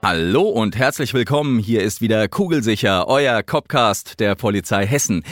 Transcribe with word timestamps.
Hallo 0.00 0.42
und 0.42 0.76
herzlich 0.76 1.12
willkommen. 1.12 1.58
Hier 1.58 1.82
ist 1.82 2.00
wieder 2.00 2.28
Kugelsicher, 2.28 3.08
euer 3.08 3.42
Copcast 3.42 4.20
der 4.20 4.36
Polizei 4.36 4.86
Hessen. 4.86 5.24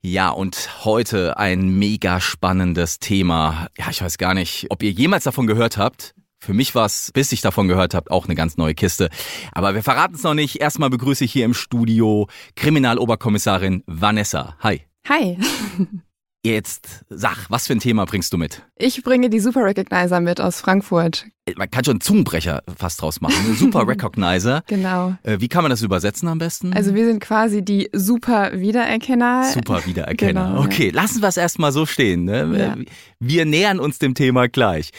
Ja, 0.00 0.30
und 0.30 0.84
heute 0.84 1.38
ein 1.38 1.68
mega 1.68 2.20
spannendes 2.20 3.00
Thema. 3.00 3.66
Ja, 3.76 3.90
ich 3.90 4.00
weiß 4.00 4.18
gar 4.18 4.34
nicht, 4.34 4.66
ob 4.70 4.84
ihr 4.84 4.92
jemals 4.92 5.24
davon 5.24 5.48
gehört 5.48 5.76
habt. 5.76 6.14
Für 6.38 6.54
mich 6.54 6.74
war 6.76 6.86
es, 6.86 7.10
bis 7.12 7.32
ich 7.32 7.40
davon 7.40 7.66
gehört 7.66 7.94
habt, 7.94 8.12
auch 8.12 8.26
eine 8.26 8.36
ganz 8.36 8.56
neue 8.56 8.74
Kiste. 8.74 9.10
Aber 9.50 9.74
wir 9.74 9.82
verraten 9.82 10.14
es 10.14 10.22
noch 10.22 10.34
nicht. 10.34 10.60
Erstmal 10.60 10.90
begrüße 10.90 11.24
ich 11.24 11.32
hier 11.32 11.44
im 11.44 11.54
Studio 11.54 12.28
Kriminaloberkommissarin 12.54 13.82
Vanessa. 13.86 14.56
Hi. 14.60 14.82
Hi. 15.08 15.36
Jetzt 16.44 17.04
sag, 17.08 17.46
was 17.50 17.68
für 17.68 17.72
ein 17.74 17.78
Thema 17.78 18.04
bringst 18.04 18.32
du 18.32 18.36
mit? 18.38 18.62
Ich 18.76 19.04
bringe 19.04 19.30
die 19.30 19.38
Super 19.38 19.64
Recognizer 19.64 20.20
mit 20.20 20.40
aus 20.40 20.60
Frankfurt. 20.60 21.26
Man 21.56 21.70
kann 21.70 21.84
schon 21.84 21.92
einen 21.92 22.00
Zungenbrecher 22.00 22.64
fast 22.76 23.00
draus 23.00 23.20
machen. 23.20 23.54
Super 23.54 23.86
Recognizer. 23.86 24.64
Genau. 24.66 25.14
Äh, 25.22 25.38
Wie 25.38 25.46
kann 25.46 25.62
man 25.62 25.70
das 25.70 25.82
übersetzen 25.82 26.26
am 26.26 26.38
besten? 26.38 26.72
Also 26.72 26.96
wir 26.96 27.04
sind 27.06 27.20
quasi 27.20 27.64
die 27.64 27.88
Super 27.92 28.58
Wiedererkenner. 28.58 29.52
Super 29.54 29.86
Wiedererkenner. 29.86 30.46
Genau, 30.48 30.60
ja. 30.60 30.66
okay, 30.66 30.90
lassen 30.90 31.22
wir 31.22 31.28
es 31.28 31.36
erstmal 31.36 31.70
so 31.70 31.86
stehen. 31.86 32.24
Ne? 32.24 32.58
Ja. 32.58 32.76
Wir 33.20 33.44
nähern 33.44 33.78
uns 33.78 34.00
dem 34.00 34.14
Thema 34.14 34.48
gleich. 34.48 34.90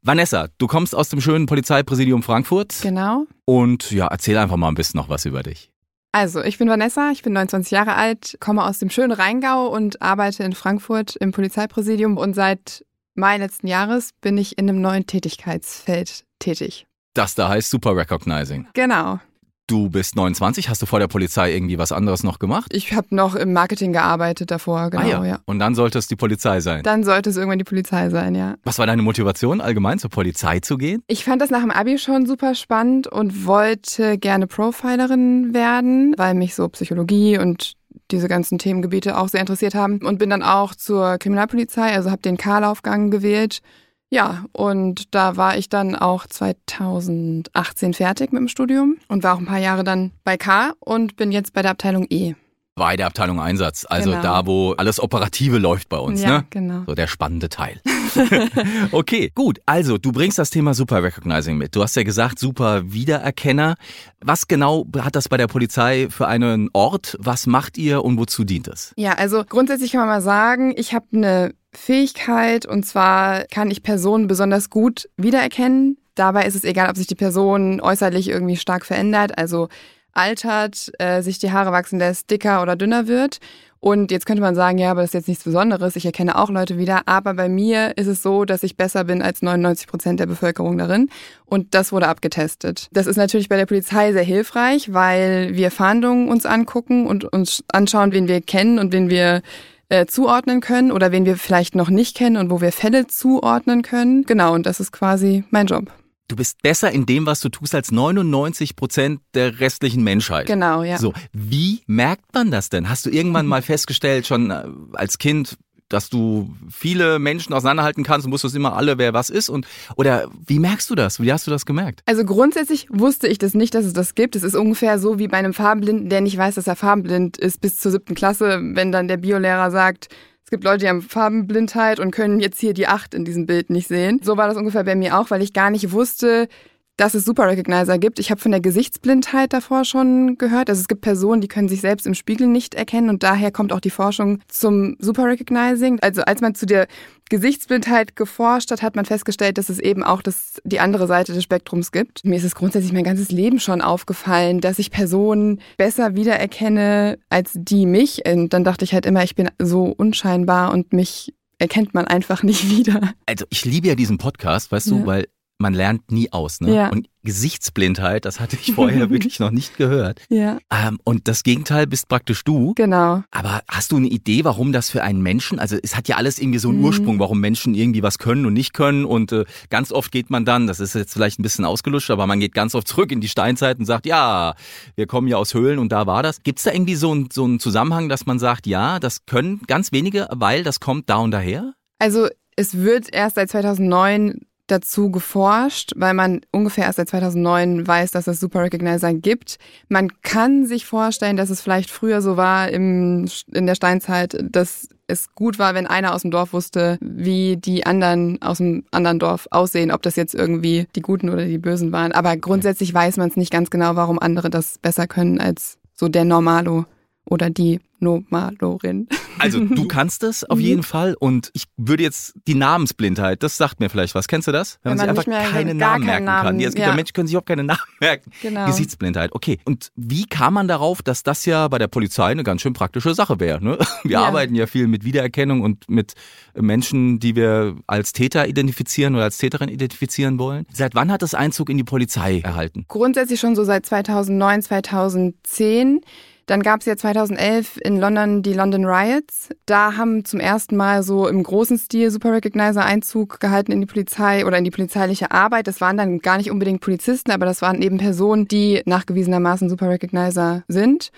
Vanessa, 0.00 0.48
du 0.56 0.66
kommst 0.66 0.94
aus 0.94 1.10
dem 1.10 1.20
schönen 1.20 1.44
Polizeipräsidium 1.44 2.22
Frankfurt 2.22 2.74
Genau. 2.80 3.26
und 3.44 3.90
ja, 3.90 4.06
erzähl 4.06 4.38
einfach 4.38 4.56
mal 4.56 4.68
ein 4.68 4.74
bisschen 4.76 4.96
noch 4.98 5.10
was 5.10 5.26
über 5.26 5.42
dich. 5.42 5.70
Also, 6.16 6.42
ich 6.42 6.56
bin 6.56 6.66
Vanessa, 6.70 7.10
ich 7.10 7.22
bin 7.22 7.34
29 7.34 7.72
Jahre 7.72 7.94
alt, 7.94 8.38
komme 8.40 8.64
aus 8.64 8.78
dem 8.78 8.88
schönen 8.88 9.12
Rheingau 9.12 9.66
und 9.66 10.00
arbeite 10.00 10.44
in 10.44 10.54
Frankfurt 10.54 11.14
im 11.16 11.30
Polizeipräsidium 11.30 12.16
und 12.16 12.32
seit 12.32 12.86
Mai 13.14 13.36
letzten 13.36 13.66
Jahres 13.66 14.12
bin 14.22 14.38
ich 14.38 14.56
in 14.56 14.66
einem 14.66 14.80
neuen 14.80 15.06
Tätigkeitsfeld 15.06 16.24
tätig. 16.38 16.86
Das 17.12 17.34
da 17.34 17.50
heißt 17.50 17.68
Super 17.68 17.94
Recognizing. 17.94 18.66
Genau. 18.72 19.20
Du 19.68 19.90
bist 19.90 20.14
29, 20.14 20.68
hast 20.68 20.80
du 20.80 20.86
vor 20.86 21.00
der 21.00 21.08
Polizei 21.08 21.52
irgendwie 21.52 21.76
was 21.76 21.90
anderes 21.90 22.22
noch 22.22 22.38
gemacht? 22.38 22.72
Ich 22.72 22.92
habe 22.92 23.08
noch 23.10 23.34
im 23.34 23.52
Marketing 23.52 23.92
gearbeitet 23.92 24.52
davor, 24.52 24.90
genau, 24.90 25.02
ah, 25.02 25.08
ja. 25.08 25.24
ja. 25.24 25.38
Und 25.44 25.58
dann 25.58 25.74
sollte 25.74 25.98
es 25.98 26.06
die 26.06 26.14
Polizei 26.14 26.60
sein. 26.60 26.84
Dann 26.84 27.02
sollte 27.02 27.30
es 27.30 27.36
irgendwann 27.36 27.58
die 27.58 27.64
Polizei 27.64 28.08
sein, 28.10 28.36
ja. 28.36 28.54
was 28.62 28.78
war 28.78 28.86
deine 28.86 29.02
Motivation, 29.02 29.60
allgemein 29.60 29.98
zur 29.98 30.10
Polizei 30.10 30.60
zu 30.60 30.78
gehen? 30.78 31.02
Ich 31.08 31.24
fand 31.24 31.42
das 31.42 31.50
nach 31.50 31.62
dem 31.62 31.72
Abi 31.72 31.98
schon 31.98 32.26
super 32.26 32.54
spannend 32.54 33.08
und 33.08 33.44
wollte 33.44 34.18
gerne 34.18 34.46
Profilerin 34.46 35.52
werden, 35.52 36.14
weil 36.16 36.34
mich 36.34 36.54
so 36.54 36.68
Psychologie 36.68 37.36
und 37.36 37.72
diese 38.12 38.28
ganzen 38.28 38.58
Themengebiete 38.58 39.18
auch 39.18 39.28
sehr 39.28 39.40
interessiert 39.40 39.74
haben 39.74 39.98
und 39.98 40.18
bin 40.18 40.30
dann 40.30 40.44
auch 40.44 40.76
zur 40.76 41.18
Kriminalpolizei, 41.18 41.92
also 41.92 42.12
habe 42.12 42.22
den 42.22 42.36
K-Laufgang 42.36 43.10
gewählt. 43.10 43.62
Ja, 44.10 44.44
und 44.52 45.14
da 45.14 45.36
war 45.36 45.58
ich 45.58 45.68
dann 45.68 45.96
auch 45.96 46.26
2018 46.26 47.94
fertig 47.94 48.32
mit 48.32 48.40
dem 48.40 48.48
Studium 48.48 48.96
und 49.08 49.24
war 49.24 49.34
auch 49.34 49.38
ein 49.38 49.46
paar 49.46 49.58
Jahre 49.58 49.82
dann 49.84 50.12
bei 50.24 50.36
K 50.36 50.72
und 50.78 51.16
bin 51.16 51.32
jetzt 51.32 51.52
bei 51.52 51.62
der 51.62 51.72
Abteilung 51.72 52.06
E. 52.08 52.34
Bei 52.78 52.94
der 52.94 53.06
Abteilung 53.06 53.40
Einsatz, 53.40 53.86
also 53.88 54.10
Genau. 54.10 54.22
da, 54.22 54.46
wo 54.46 54.72
alles 54.72 55.00
Operative 55.02 55.56
läuft 55.56 55.88
bei 55.88 55.96
uns, 55.96 56.20
ja, 56.22 56.28
ne? 56.38 56.46
genau. 56.50 56.82
So 56.86 56.94
der 56.94 57.06
spannende 57.06 57.48
Teil. 57.48 57.80
okay, 58.92 59.32
gut. 59.34 59.60
Also, 59.64 59.96
du 59.96 60.12
bringst 60.12 60.38
das 60.38 60.50
Thema 60.50 60.74
Super 60.74 61.02
Recognizing 61.02 61.56
mit. 61.56 61.74
Du 61.74 61.82
hast 61.82 61.96
ja 61.96 62.02
gesagt, 62.02 62.38
Super 62.38 62.92
Wiedererkenner. 62.92 63.76
Was 64.20 64.46
genau 64.46 64.86
hat 64.98 65.16
das 65.16 65.28
bei 65.30 65.38
der 65.38 65.46
Polizei 65.46 66.08
für 66.10 66.28
einen 66.28 66.68
Ort? 66.74 67.16
Was 67.18 67.46
macht 67.46 67.78
ihr 67.78 68.04
und 68.04 68.18
wozu 68.18 68.44
dient 68.44 68.68
es? 68.68 68.92
Ja, 68.98 69.12
also 69.14 69.42
grundsätzlich 69.48 69.92
kann 69.92 70.00
man 70.00 70.08
mal 70.08 70.20
sagen, 70.22 70.74
ich 70.76 70.92
habe 70.92 71.06
eine 71.14 71.54
Fähigkeit 71.78 72.66
und 72.66 72.84
zwar 72.84 73.44
kann 73.44 73.70
ich 73.70 73.82
Personen 73.82 74.26
besonders 74.26 74.70
gut 74.70 75.08
wiedererkennen. 75.16 75.98
Dabei 76.14 76.46
ist 76.46 76.54
es 76.54 76.64
egal, 76.64 76.90
ob 76.90 76.96
sich 76.96 77.06
die 77.06 77.14
Person 77.14 77.80
äußerlich 77.80 78.28
irgendwie 78.28 78.56
stark 78.56 78.86
verändert, 78.86 79.38
also 79.38 79.68
altert, 80.12 80.90
äh, 80.98 81.22
sich 81.22 81.38
die 81.38 81.52
Haare 81.52 81.72
wachsen 81.72 81.98
lässt, 81.98 82.30
dicker 82.30 82.62
oder 82.62 82.74
dünner 82.74 83.06
wird. 83.06 83.38
Und 83.78 84.10
jetzt 84.10 84.26
könnte 84.26 84.42
man 84.42 84.54
sagen, 84.54 84.78
ja, 84.78 84.90
aber 84.90 85.02
das 85.02 85.10
ist 85.10 85.14
jetzt 85.14 85.28
nichts 85.28 85.44
Besonderes. 85.44 85.94
Ich 85.94 86.06
erkenne 86.06 86.38
auch 86.38 86.50
Leute 86.50 86.78
wieder. 86.78 87.02
Aber 87.06 87.34
bei 87.34 87.48
mir 87.48 87.96
ist 87.96 88.06
es 88.06 88.22
so, 88.22 88.44
dass 88.44 88.62
ich 88.62 88.76
besser 88.76 89.04
bin 89.04 89.22
als 89.22 89.42
99 89.42 89.86
Prozent 89.86 90.18
der 90.18 90.26
Bevölkerung 90.26 90.78
darin. 90.78 91.10
Und 91.44 91.74
das 91.74 91.92
wurde 91.92 92.08
abgetestet. 92.08 92.88
Das 92.90 93.06
ist 93.06 93.16
natürlich 93.16 93.48
bei 93.48 93.56
der 93.56 93.66
Polizei 93.66 94.12
sehr 94.12 94.24
hilfreich, 94.24 94.92
weil 94.92 95.54
wir 95.54 95.70
Fahndungen 95.70 96.28
uns 96.28 96.46
angucken 96.46 97.06
und 97.06 97.24
uns 97.24 97.62
anschauen, 97.68 98.12
wen 98.12 98.26
wir 98.26 98.40
kennen 98.40 98.78
und 98.78 98.92
wen 98.92 99.10
wir 99.10 99.42
äh, 99.88 100.06
zuordnen 100.06 100.60
können 100.60 100.92
oder 100.92 101.12
wen 101.12 101.26
wir 101.26 101.36
vielleicht 101.36 101.74
noch 101.74 101.90
nicht 101.90 102.16
kennen 102.16 102.36
und 102.36 102.50
wo 102.50 102.60
wir 102.60 102.72
Fälle 102.72 103.06
zuordnen 103.06 103.82
können. 103.82 104.24
Genau, 104.24 104.54
und 104.54 104.66
das 104.66 104.80
ist 104.80 104.92
quasi 104.92 105.44
mein 105.50 105.66
Job. 105.66 105.90
Du 106.28 106.34
bist 106.34 106.60
besser 106.60 106.90
in 106.90 107.06
dem, 107.06 107.24
was 107.24 107.38
du 107.38 107.48
tust, 107.48 107.72
als 107.74 107.92
99 107.92 108.74
Prozent 108.74 109.20
der 109.34 109.60
restlichen 109.60 110.02
Menschheit. 110.02 110.46
Genau, 110.46 110.82
ja. 110.82 110.98
So, 110.98 111.12
wie 111.32 111.82
merkt 111.86 112.34
man 112.34 112.50
das 112.50 112.68
denn? 112.68 112.88
Hast 112.88 113.06
du 113.06 113.10
irgendwann 113.10 113.46
mal 113.46 113.62
festgestellt, 113.62 114.26
schon 114.26 114.50
äh, 114.50 114.64
als 114.94 115.18
Kind, 115.18 115.56
dass 115.88 116.08
du 116.10 116.54
viele 116.70 117.18
Menschen 117.18 117.52
auseinanderhalten 117.52 118.04
kannst 118.04 118.26
und 118.26 118.32
wusstest 118.32 118.56
immer 118.56 118.76
alle, 118.76 118.98
wer 118.98 119.14
was 119.14 119.30
ist? 119.30 119.48
Und 119.48 119.66
oder 119.96 120.28
wie 120.46 120.58
merkst 120.58 120.90
du 120.90 120.94
das? 120.94 121.20
Wie 121.20 121.32
hast 121.32 121.46
du 121.46 121.50
das 121.50 121.66
gemerkt? 121.66 122.02
Also 122.06 122.24
grundsätzlich 122.24 122.88
wusste 122.90 123.28
ich 123.28 123.38
das 123.38 123.54
nicht, 123.54 123.74
dass 123.74 123.84
es 123.84 123.92
das 123.92 124.14
gibt. 124.14 124.36
Es 124.36 124.42
ist 124.42 124.56
ungefähr 124.56 124.98
so 124.98 125.18
wie 125.18 125.28
bei 125.28 125.36
einem 125.36 125.54
Farbenblinden, 125.54 126.08
der 126.08 126.20
nicht 126.20 126.36
weiß, 126.36 126.56
dass 126.56 126.66
er 126.66 126.76
farbenblind 126.76 127.36
ist 127.36 127.60
bis 127.60 127.78
zur 127.78 127.92
siebten 127.92 128.14
Klasse, 128.14 128.60
wenn 128.62 128.92
dann 128.92 129.08
der 129.08 129.18
Biolehrer 129.18 129.70
sagt, 129.70 130.08
es 130.46 130.50
gibt 130.50 130.62
Leute, 130.62 130.78
die 130.78 130.88
haben 130.88 131.02
Farbenblindheit 131.02 131.98
und 131.98 132.12
können 132.12 132.38
jetzt 132.38 132.60
hier 132.60 132.72
die 132.72 132.86
acht 132.86 133.14
in 133.14 133.24
diesem 133.24 133.46
Bild 133.46 133.68
nicht 133.68 133.88
sehen. 133.88 134.20
So 134.22 134.36
war 134.36 134.46
das 134.46 134.56
ungefähr 134.56 134.84
bei 134.84 134.94
mir 134.94 135.18
auch, 135.18 135.30
weil 135.30 135.42
ich 135.42 135.52
gar 135.52 135.70
nicht 135.70 135.90
wusste, 135.90 136.46
dass 136.96 137.14
es 137.14 137.24
Super 137.24 137.46
Recognizer 137.46 137.98
gibt. 137.98 138.18
Ich 138.18 138.30
habe 138.30 138.40
von 138.40 138.50
der 138.52 138.60
Gesichtsblindheit 138.60 139.52
davor 139.52 139.84
schon 139.84 140.38
gehört. 140.38 140.70
Also 140.70 140.80
es 140.80 140.88
gibt 140.88 141.02
Personen, 141.02 141.40
die 141.42 141.48
können 141.48 141.68
sich 141.68 141.80
selbst 141.82 142.06
im 142.06 142.14
Spiegel 142.14 142.46
nicht 142.46 142.74
erkennen 142.74 143.10
und 143.10 143.22
daher 143.22 143.50
kommt 143.50 143.72
auch 143.72 143.80
die 143.80 143.90
Forschung 143.90 144.40
zum 144.48 144.96
Super 144.98 145.24
Recognizing. 145.24 145.98
Also 146.00 146.22
als 146.22 146.40
man 146.40 146.54
zu 146.54 146.64
der 146.64 146.86
Gesichtsblindheit 147.28 148.16
geforscht 148.16 148.70
hat, 148.70 148.82
hat 148.82 148.96
man 148.96 149.04
festgestellt, 149.04 149.58
dass 149.58 149.68
es 149.68 149.78
eben 149.78 150.02
auch 150.02 150.22
das, 150.22 150.60
die 150.64 150.80
andere 150.80 151.06
Seite 151.06 151.32
des 151.34 151.42
Spektrums 151.42 151.92
gibt. 151.92 152.24
Mir 152.24 152.36
ist 152.36 152.44
es 152.44 152.54
grundsätzlich 152.54 152.92
mein 152.92 153.04
ganzes 153.04 153.30
Leben 153.30 153.60
schon 153.60 153.82
aufgefallen, 153.82 154.60
dass 154.60 154.78
ich 154.78 154.90
Personen 154.90 155.60
besser 155.76 156.14
wiedererkenne 156.14 157.18
als 157.28 157.52
die 157.54 157.84
mich. 157.84 158.22
Und 158.26 158.52
dann 158.52 158.64
dachte 158.64 158.84
ich 158.84 158.94
halt 158.94 159.06
immer, 159.06 159.22
ich 159.22 159.34
bin 159.34 159.50
so 159.60 159.84
unscheinbar 159.86 160.72
und 160.72 160.92
mich 160.92 161.34
erkennt 161.58 161.94
man 161.94 162.06
einfach 162.06 162.42
nicht 162.42 162.70
wieder. 162.76 163.12
Also 163.26 163.44
ich 163.50 163.64
liebe 163.64 163.88
ja 163.88 163.94
diesen 163.94 164.18
Podcast, 164.18 164.72
weißt 164.72 164.90
du, 164.90 164.98
Ja. 165.00 165.06
weil 165.06 165.26
man 165.58 165.72
lernt 165.74 166.10
nie 166.12 166.32
aus. 166.32 166.60
Ne? 166.60 166.74
Ja. 166.74 166.88
Und 166.90 167.08
Gesichtsblindheit, 167.22 168.24
das 168.24 168.40
hatte 168.40 168.56
ich 168.60 168.72
vorher 168.74 169.08
wirklich 169.10 169.40
noch 169.40 169.50
nicht 169.50 169.76
gehört. 169.76 170.20
Ja, 170.28 170.58
Ähm, 170.70 170.98
und 171.04 171.28
das 171.28 171.42
Gegenteil 171.42 171.86
bist 171.86 172.08
praktisch 172.08 172.44
du. 172.44 172.74
genau. 172.74 173.22
Aber 173.30 173.62
hast 173.68 173.92
du 173.92 173.96
eine 173.96 174.08
Idee, 174.08 174.44
warum 174.44 174.72
das 174.72 174.90
für 174.90 175.02
einen 175.02 175.22
Menschen, 175.22 175.58
also 175.58 175.76
es 175.82 175.96
hat 175.96 176.08
ja 176.08 176.16
alles 176.16 176.38
irgendwie 176.38 176.58
so 176.58 176.68
einen 176.68 176.78
Mhm. 176.78 176.84
Ursprung, 176.84 177.18
warum 177.18 177.40
Menschen 177.40 177.74
irgendwie 177.74 178.02
was 178.02 178.18
können 178.18 178.46
und 178.46 178.52
nicht 178.52 178.72
können. 178.74 179.04
Und 179.04 179.32
äh, 179.32 179.44
ganz 179.70 179.92
oft 179.92 180.12
geht 180.12 180.30
man 180.30 180.44
dann, 180.44 180.66
das 180.66 180.78
ist 180.80 180.94
jetzt 180.94 181.12
vielleicht 181.12 181.38
ein 181.38 181.42
bisschen 181.42 181.64
ausgelutscht, 181.64 182.10
aber 182.10 182.26
man 182.26 182.40
geht 182.40 182.52
ganz 182.54 182.74
oft 182.74 182.86
zurück 182.88 183.10
in 183.12 183.20
die 183.20 183.28
Steinzeit 183.28 183.78
und 183.78 183.86
sagt, 183.86 184.06
ja, 184.06 184.54
wir 184.94 185.06
kommen 185.06 185.28
ja 185.28 185.36
aus 185.36 185.54
Höhlen 185.54 185.78
und 185.78 185.90
da 185.92 186.06
war 186.06 186.22
das. 186.22 186.42
Gibt 186.42 186.58
es 186.58 186.64
da 186.64 186.72
irgendwie 186.72 186.96
so, 186.96 187.14
ein, 187.14 187.28
so 187.32 187.44
einen 187.44 187.60
Zusammenhang, 187.60 188.08
dass 188.08 188.26
man 188.26 188.38
sagt, 188.38 188.66
ja, 188.66 188.98
das 189.00 189.26
können 189.26 189.62
ganz 189.66 189.92
wenige, 189.92 190.28
weil 190.32 190.62
das 190.64 190.80
kommt 190.80 191.08
da 191.10 191.16
und 191.16 191.30
daher? 191.30 191.72
Also 191.98 192.28
es 192.56 192.76
wird 192.78 193.12
erst 193.12 193.36
seit 193.36 193.50
2009 193.50 194.40
dazu 194.66 195.10
geforscht, 195.10 195.92
weil 195.96 196.14
man 196.14 196.40
ungefähr 196.50 196.84
erst 196.84 196.96
seit 196.96 197.08
2009 197.08 197.86
weiß, 197.86 198.10
dass 198.10 198.26
es 198.26 198.40
Super 198.40 198.62
Recognizer 198.62 199.14
gibt. 199.14 199.58
Man 199.88 200.10
kann 200.22 200.66
sich 200.66 200.86
vorstellen, 200.86 201.36
dass 201.36 201.50
es 201.50 201.60
vielleicht 201.60 201.90
früher 201.90 202.20
so 202.22 202.36
war 202.36 202.68
im, 202.68 203.28
in 203.52 203.66
der 203.66 203.74
Steinzeit, 203.74 204.36
dass 204.42 204.88
es 205.06 205.32
gut 205.34 205.58
war, 205.58 205.74
wenn 205.74 205.86
einer 205.86 206.14
aus 206.14 206.22
dem 206.22 206.30
Dorf 206.30 206.52
wusste, 206.52 206.98
wie 207.00 207.56
die 207.56 207.86
anderen 207.86 208.42
aus 208.42 208.58
dem 208.58 208.84
anderen 208.90 209.18
Dorf 209.18 209.46
aussehen, 209.50 209.92
ob 209.92 210.02
das 210.02 210.16
jetzt 210.16 210.34
irgendwie 210.34 210.86
die 210.96 211.02
Guten 211.02 211.30
oder 211.30 211.44
die 211.44 211.58
Bösen 211.58 211.92
waren. 211.92 212.12
Aber 212.12 212.36
grundsätzlich 212.36 212.92
weiß 212.92 213.16
man 213.16 213.28
es 213.28 213.36
nicht 213.36 213.52
ganz 213.52 213.70
genau, 213.70 213.94
warum 213.94 214.18
andere 214.18 214.50
das 214.50 214.78
besser 214.78 215.06
können 215.06 215.40
als 215.40 215.78
so 215.94 216.08
der 216.08 216.24
Normalo 216.24 216.86
oder 217.24 217.50
die, 217.50 217.80
Nomalorin. 218.00 219.08
Also 219.38 219.60
du 219.60 219.86
kannst 219.88 220.22
es 220.22 220.44
auf 220.44 220.58
Mhm. 220.58 220.64
jeden 220.64 220.82
Fall 220.82 221.14
und 221.18 221.50
ich 221.52 221.64
würde 221.76 222.02
jetzt 222.02 222.34
die 222.46 222.54
Namensblindheit, 222.54 223.42
das 223.42 223.56
sagt 223.56 223.80
mir 223.80 223.88
vielleicht 223.90 224.14
was. 224.14 224.28
Kennst 224.28 224.48
du 224.48 224.52
das? 224.52 224.78
Wenn 224.82 224.96
man, 224.96 225.06
man 225.06 225.16
sich 225.16 225.28
einfach 225.28 225.50
keine 225.52 225.74
Namen 225.74 226.04
merken 226.06 226.26
kann. 226.26 226.44
Namen, 226.44 226.60
Ja, 226.60 226.68
es 226.68 226.74
gibt 226.74 226.82
ja. 226.84 226.90
ja. 226.90 226.94
Menschen, 226.94 227.06
die 227.08 227.12
können 227.12 227.26
sich 227.28 227.34
überhaupt 227.34 227.48
keine 227.48 227.64
Namen 227.64 227.80
merken. 228.00 228.30
Genau. 228.42 228.66
Gesichtsblindheit, 228.66 229.32
okay. 229.32 229.58
Und 229.64 229.90
wie 229.96 230.24
kam 230.26 230.54
man 230.54 230.68
darauf, 230.68 231.02
dass 231.02 231.22
das 231.22 231.44
ja 231.46 231.68
bei 231.68 231.78
der 231.78 231.88
Polizei 231.88 232.26
eine 232.26 232.44
ganz 232.44 232.62
schön 232.62 232.72
praktische 232.72 233.14
Sache 233.14 233.38
wäre? 233.40 233.62
Ne? 233.62 233.78
Wir 234.04 234.10
Ja. 234.12 234.24
arbeiten 234.24 234.54
ja 234.54 234.66
viel 234.66 234.86
mit 234.86 235.04
Wiedererkennung 235.04 235.60
und 235.60 235.88
mit 235.90 236.14
Menschen, 236.54 237.18
die 237.18 237.36
wir 237.36 237.76
als 237.86 238.12
Täter 238.12 238.48
identifizieren 238.48 239.14
oder 239.14 239.24
als 239.24 239.38
Täterin 239.38 239.68
identifizieren 239.68 240.38
wollen. 240.38 240.66
Seit 240.72 240.94
wann 240.94 241.12
hat 241.12 241.22
das 241.22 241.34
Einzug 241.34 241.68
in 241.68 241.76
die 241.76 241.84
Polizei 241.84 242.40
erhalten? 242.40 242.84
Grundsätzlich 242.88 243.38
schon 243.40 243.54
so 243.54 243.64
seit 243.64 243.84
2009, 243.86 244.62
2010. 244.62 246.00
Dann 246.46 246.62
gab 246.62 246.80
es 246.80 246.86
ja 246.86 246.96
2011 246.96 247.78
in 247.82 247.98
London 247.98 248.42
die 248.42 248.52
London 248.52 248.84
Riots. 248.84 249.48
Da 249.66 249.96
haben 249.96 250.24
zum 250.24 250.38
ersten 250.38 250.76
Mal 250.76 251.02
so 251.02 251.26
im 251.26 251.42
großen 251.42 251.76
Stil 251.76 252.12
Super 252.12 252.32
Recognizer 252.32 252.84
Einzug 252.84 253.40
gehalten 253.40 253.72
in 253.72 253.80
die 253.80 253.86
Polizei 253.86 254.46
oder 254.46 254.56
in 254.58 254.64
die 254.64 254.70
polizeiliche 254.70 255.32
Arbeit. 255.32 255.66
Das 255.66 255.80
waren 255.80 255.96
dann 255.96 256.20
gar 256.20 256.36
nicht 256.36 256.52
unbedingt 256.52 256.80
Polizisten, 256.80 257.32
aber 257.32 257.46
das 257.46 257.62
waren 257.62 257.82
eben 257.82 257.98
Personen, 257.98 258.46
die 258.46 258.80
nachgewiesenermaßen 258.86 259.68
Super 259.68 259.90
Recognizer 259.90 260.62
sind. 260.68 261.10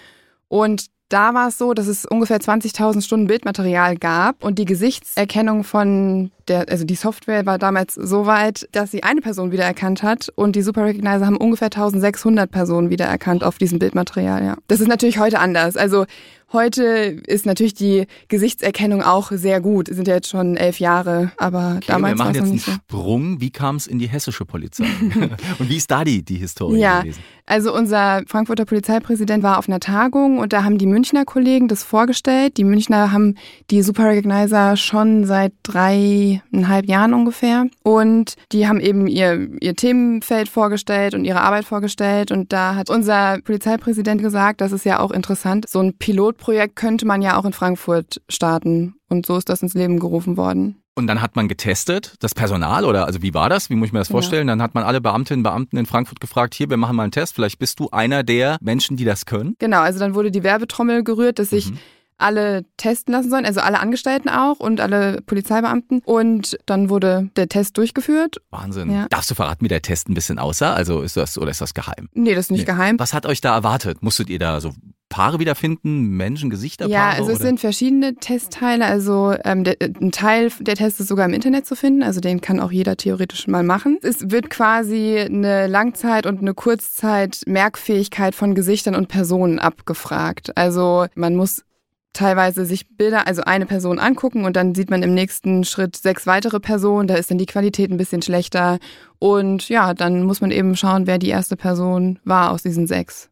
Und 0.48 0.86
da 1.08 1.32
war 1.32 1.48
es 1.48 1.58
so, 1.58 1.72
dass 1.72 1.86
es 1.86 2.04
ungefähr 2.04 2.38
20.000 2.38 3.02
Stunden 3.02 3.26
Bildmaterial 3.26 3.96
gab 3.96 4.44
und 4.44 4.58
die 4.58 4.64
Gesichtserkennung 4.64 5.64
von 5.64 6.30
der, 6.48 6.68
also 6.68 6.84
die 6.84 6.94
Software 6.94 7.46
war 7.46 7.58
damals 7.58 7.94
so 7.94 8.26
weit, 8.26 8.68
dass 8.72 8.90
sie 8.90 9.02
eine 9.02 9.20
Person 9.20 9.50
wiedererkannt 9.50 10.02
hat 10.02 10.30
und 10.34 10.54
die 10.54 10.62
Super 10.62 10.84
Recognizer 10.84 11.26
haben 11.26 11.36
ungefähr 11.36 11.66
1600 11.66 12.50
Personen 12.50 12.90
wiedererkannt 12.90 13.42
auf 13.42 13.58
diesem 13.58 13.78
Bildmaterial, 13.78 14.44
ja. 14.44 14.56
Das 14.68 14.80
ist 14.80 14.88
natürlich 14.88 15.18
heute 15.18 15.38
anders. 15.38 15.76
Also 15.76 16.04
heute 16.52 16.82
ist 17.26 17.46
natürlich 17.46 17.74
die 17.74 18.06
Gesichtserkennung 18.28 19.02
auch 19.02 19.30
sehr 19.32 19.60
gut. 19.60 19.88
Es 19.88 19.96
sind 19.96 20.08
ja 20.08 20.14
jetzt 20.14 20.28
schon 20.28 20.56
elf 20.56 20.80
Jahre, 20.80 21.32
aber 21.36 21.74
Okay, 21.78 21.88
wir 21.88 21.94
damals 21.94 22.18
war 22.18 22.26
machen 22.26 22.30
es 22.30 22.36
jetzt 22.36 22.40
noch 22.40 22.46
einen 22.46 22.52
nicht 22.54 22.64
so. 22.64 22.72
Sprung. 22.72 23.40
Wie 23.40 23.50
kam 23.50 23.76
es 23.76 23.86
in 23.86 23.98
die 23.98 24.08
hessische 24.08 24.44
Polizei? 24.44 24.84
und 25.58 25.68
wie 25.68 25.76
ist 25.76 25.90
da 25.90 26.04
die, 26.04 26.22
die 26.24 26.36
Historie 26.36 26.78
Ja, 26.78 27.00
gewesen? 27.02 27.20
also 27.46 27.74
unser 27.74 28.22
Frankfurter 28.26 28.64
Polizeipräsident 28.66 29.42
war 29.42 29.58
auf 29.58 29.68
einer 29.68 29.80
Tagung 29.80 30.38
und 30.38 30.52
da 30.52 30.64
haben 30.64 30.78
die 30.78 30.86
Münchner 30.86 31.24
Kollegen 31.24 31.68
das 31.68 31.82
vorgestellt. 31.82 32.56
Die 32.58 32.64
Münchner 32.64 33.12
haben 33.12 33.36
die 33.70 33.82
Super 33.82 34.04
Recognizer 34.06 34.76
schon 34.76 35.24
seit 35.24 35.52
dreieinhalb 35.62 36.86
Jahren 36.86 37.14
ungefähr 37.14 37.66
und 37.82 38.34
die 38.52 38.68
haben 38.68 38.80
eben 38.80 39.06
ihr, 39.06 39.48
ihr 39.60 39.74
Themenfeld 39.74 40.48
vorgestellt 40.48 41.14
und 41.14 41.24
ihre 41.24 41.40
Arbeit 41.40 41.64
vorgestellt 41.64 42.30
und 42.32 42.52
da 42.52 42.74
hat 42.74 42.90
unser 42.90 43.38
Polizeipräsident 43.42 44.20
gesagt, 44.22 44.60
das 44.60 44.72
ist 44.72 44.84
ja 44.84 45.00
auch 45.00 45.10
interessant, 45.10 45.68
so 45.68 45.80
ein 45.80 45.94
Pilotprojekt 46.38 46.76
könnte 46.76 47.04
man 47.06 47.20
ja 47.22 47.36
auch 47.36 47.44
in 47.44 47.52
Frankfurt 47.52 48.20
starten 48.28 48.94
und 49.08 49.26
so 49.26 49.36
ist 49.36 49.48
das 49.48 49.62
ins 49.62 49.74
Leben 49.74 49.98
gerufen 49.98 50.36
worden. 50.36 50.76
Und 50.94 51.06
dann 51.06 51.20
hat 51.22 51.36
man 51.36 51.46
getestet, 51.46 52.14
das 52.20 52.34
Personal 52.34 52.84
oder 52.84 53.06
also 53.06 53.22
wie 53.22 53.32
war 53.34 53.48
das? 53.48 53.70
Wie 53.70 53.74
muss 53.76 53.86
ich 53.88 53.92
mir 53.92 54.00
das 54.00 54.08
Ja. 54.08 54.12
vorstellen? 54.12 54.46
Dann 54.48 54.60
hat 54.62 54.74
man 54.74 54.82
alle 54.84 55.00
Beamtinnen 55.00 55.40
und 55.40 55.44
Beamten 55.44 55.76
in 55.76 55.86
Frankfurt 55.86 56.20
gefragt, 56.20 56.54
hier, 56.54 56.68
wir 56.70 56.76
machen 56.76 56.96
mal 56.96 57.04
einen 57.04 57.12
Test, 57.12 57.34
vielleicht 57.34 57.58
bist 57.58 57.78
du 57.78 57.90
einer 57.90 58.22
der 58.24 58.56
Menschen, 58.60 58.96
die 58.96 59.04
das 59.04 59.24
können. 59.26 59.54
Genau, 59.58 59.80
also 59.80 59.98
dann 60.00 60.14
wurde 60.14 60.30
die 60.32 60.42
Werbetrommel 60.42 61.04
gerührt, 61.04 61.38
dass 61.38 61.50
sich 61.50 61.70
Mhm. 61.70 61.78
alle 62.18 62.64
testen 62.78 63.12
lassen 63.14 63.30
sollen, 63.30 63.44
also 63.46 63.60
alle 63.60 63.78
Angestellten 63.78 64.28
auch 64.28 64.58
und 64.58 64.80
alle 64.80 65.20
Polizeibeamten. 65.22 66.02
Und 66.04 66.58
dann 66.66 66.90
wurde 66.90 67.30
der 67.36 67.48
Test 67.48 67.76
durchgeführt. 67.78 68.38
Wahnsinn. 68.50 68.90
Ja. 68.90 69.06
Darfst 69.08 69.30
du 69.30 69.36
verraten, 69.36 69.64
wie 69.64 69.68
der 69.68 69.82
Test 69.82 70.08
ein 70.08 70.14
bisschen 70.14 70.40
aussah? 70.40 70.72
Also 70.74 71.02
ist 71.02 71.16
das 71.16 71.38
oder 71.38 71.52
ist 71.52 71.60
das 71.60 71.74
geheim? 71.74 72.08
Nee, 72.14 72.34
das 72.34 72.46
ist 72.46 72.50
nicht 72.50 72.60
Nee. 72.66 72.72
geheim. 72.74 72.98
Was 72.98 73.14
hat 73.14 73.24
euch 73.24 73.40
da 73.40 73.54
erwartet? 73.54 74.02
Musstet 74.02 74.28
ihr 74.30 74.40
da 74.40 74.60
so 74.60 74.72
Paare 75.08 75.38
wiederfinden, 75.38 76.10
Menschen, 76.10 76.50
Gesichter, 76.50 76.86
Ja, 76.86 77.10
also 77.10 77.30
es 77.30 77.36
oder? 77.36 77.46
sind 77.46 77.60
verschiedene 77.60 78.16
Testteile. 78.16 78.84
Also 78.84 79.34
ähm, 79.44 79.64
der, 79.64 79.76
ein 79.80 80.12
Teil 80.12 80.50
der 80.60 80.74
Tests 80.74 81.00
ist 81.00 81.08
sogar 81.08 81.26
im 81.26 81.32
Internet 81.32 81.66
zu 81.66 81.76
finden. 81.76 82.02
Also 82.02 82.20
den 82.20 82.40
kann 82.40 82.60
auch 82.60 82.70
jeder 82.70 82.96
theoretisch 82.96 83.46
mal 83.46 83.62
machen. 83.62 83.98
Es 84.02 84.30
wird 84.30 84.50
quasi 84.50 85.18
eine 85.18 85.66
Langzeit- 85.66 86.26
und 86.26 86.40
eine 86.40 86.52
Kurzzeit-Merkfähigkeit 86.52 88.34
von 88.34 88.54
Gesichtern 88.54 88.94
und 88.94 89.08
Personen 89.08 89.58
abgefragt. 89.58 90.56
Also 90.56 91.06
man 91.14 91.36
muss 91.36 91.64
teilweise 92.12 92.66
sich 92.66 92.88
Bilder, 92.96 93.26
also 93.26 93.42
eine 93.42 93.64
Person 93.66 93.98
angucken 93.98 94.44
und 94.44 94.56
dann 94.56 94.74
sieht 94.74 94.90
man 94.90 95.02
im 95.02 95.14
nächsten 95.14 95.64
Schritt 95.64 95.96
sechs 95.96 96.26
weitere 96.26 96.60
Personen. 96.60 97.08
Da 97.08 97.14
ist 97.14 97.30
dann 97.30 97.38
die 97.38 97.46
Qualität 97.46 97.90
ein 97.90 97.96
bisschen 97.96 98.22
schlechter. 98.22 98.78
Und 99.18 99.68
ja, 99.68 99.94
dann 99.94 100.24
muss 100.24 100.40
man 100.40 100.50
eben 100.50 100.76
schauen, 100.76 101.06
wer 101.06 101.18
die 101.18 101.28
erste 101.28 101.56
Person 101.56 102.18
war 102.24 102.50
aus 102.50 102.62
diesen 102.62 102.86
sechs. 102.86 103.30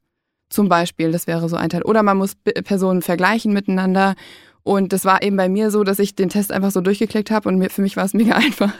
Zum 0.49 0.69
Beispiel, 0.69 1.11
das 1.13 1.27
wäre 1.27 1.49
so 1.49 1.57
ein 1.57 1.69
Teil. 1.71 1.83
Oder 1.83 2.03
man 2.03 2.17
muss 2.19 2.35
Personen 2.65 3.03
vergleichen 3.03 3.53
miteinander. 3.53 4.15
Und 4.63 4.93
das 4.93 5.05
war 5.05 5.23
eben 5.23 5.37
bei 5.37 5.49
mir 5.49 5.71
so, 5.71 5.85
dass 5.85 6.01
ich 6.01 6.17
den 6.17 6.29
Test 6.29 6.51
einfach 6.51 6.73
so 6.73 6.81
durchgeklickt 6.81 7.31
habe 7.31 7.49
und 7.49 7.71
für 7.71 7.83
mich 7.83 7.97
war 7.97 8.05
es 8.05 8.15
mega 8.15 8.35
einfach. 8.37 8.73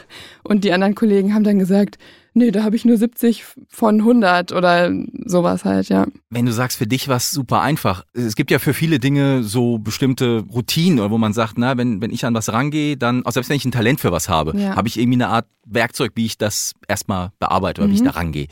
Und 0.43 0.65
die 0.65 0.73
anderen 0.73 0.95
Kollegen 0.95 1.33
haben 1.33 1.45
dann 1.45 1.59
gesagt, 1.59 1.97
nee, 2.33 2.51
da 2.51 2.63
habe 2.63 2.75
ich 2.75 2.83
nur 2.83 2.97
70 2.97 3.45
von 3.69 3.99
100 4.01 4.51
oder 4.51 4.91
sowas 5.25 5.63
halt, 5.63 5.87
ja. 5.87 6.05
Wenn 6.29 6.45
du 6.45 6.51
sagst, 6.51 6.77
für 6.77 6.87
dich 6.87 7.07
war 7.07 7.15
es 7.15 7.31
super 7.31 7.61
einfach. 7.61 8.03
Es 8.13 8.35
gibt 8.35 8.51
ja 8.51 8.59
für 8.59 8.73
viele 8.73 8.99
Dinge 8.99 9.43
so 9.43 9.77
bestimmte 9.79 10.43
Routinen, 10.53 10.99
oder 10.99 11.09
wo 11.09 11.17
man 11.17 11.31
sagt, 11.31 11.53
na, 11.57 11.77
wenn, 11.77 12.01
wenn 12.01 12.11
ich 12.11 12.25
an 12.25 12.33
was 12.33 12.51
rangehe, 12.51 12.97
dann, 12.97 13.25
auch 13.25 13.31
selbst 13.31 13.47
wenn 13.49 13.55
ich 13.55 13.63
ein 13.65 13.71
Talent 13.71 14.01
für 14.01 14.11
was 14.11 14.27
habe, 14.27 14.59
Ja. 14.59 14.75
habe 14.75 14.89
ich 14.89 14.99
irgendwie 14.99 15.15
eine 15.23 15.29
Art 15.29 15.47
Werkzeug, 15.65 16.11
wie 16.15 16.25
ich 16.25 16.37
das 16.37 16.73
erstmal 16.89 17.31
bearbeite 17.39 17.81
oder 17.81 17.89
wie 17.89 17.95
ich 17.95 18.01
Mhm. 18.01 18.05
da 18.05 18.11
rangehe. 18.11 18.47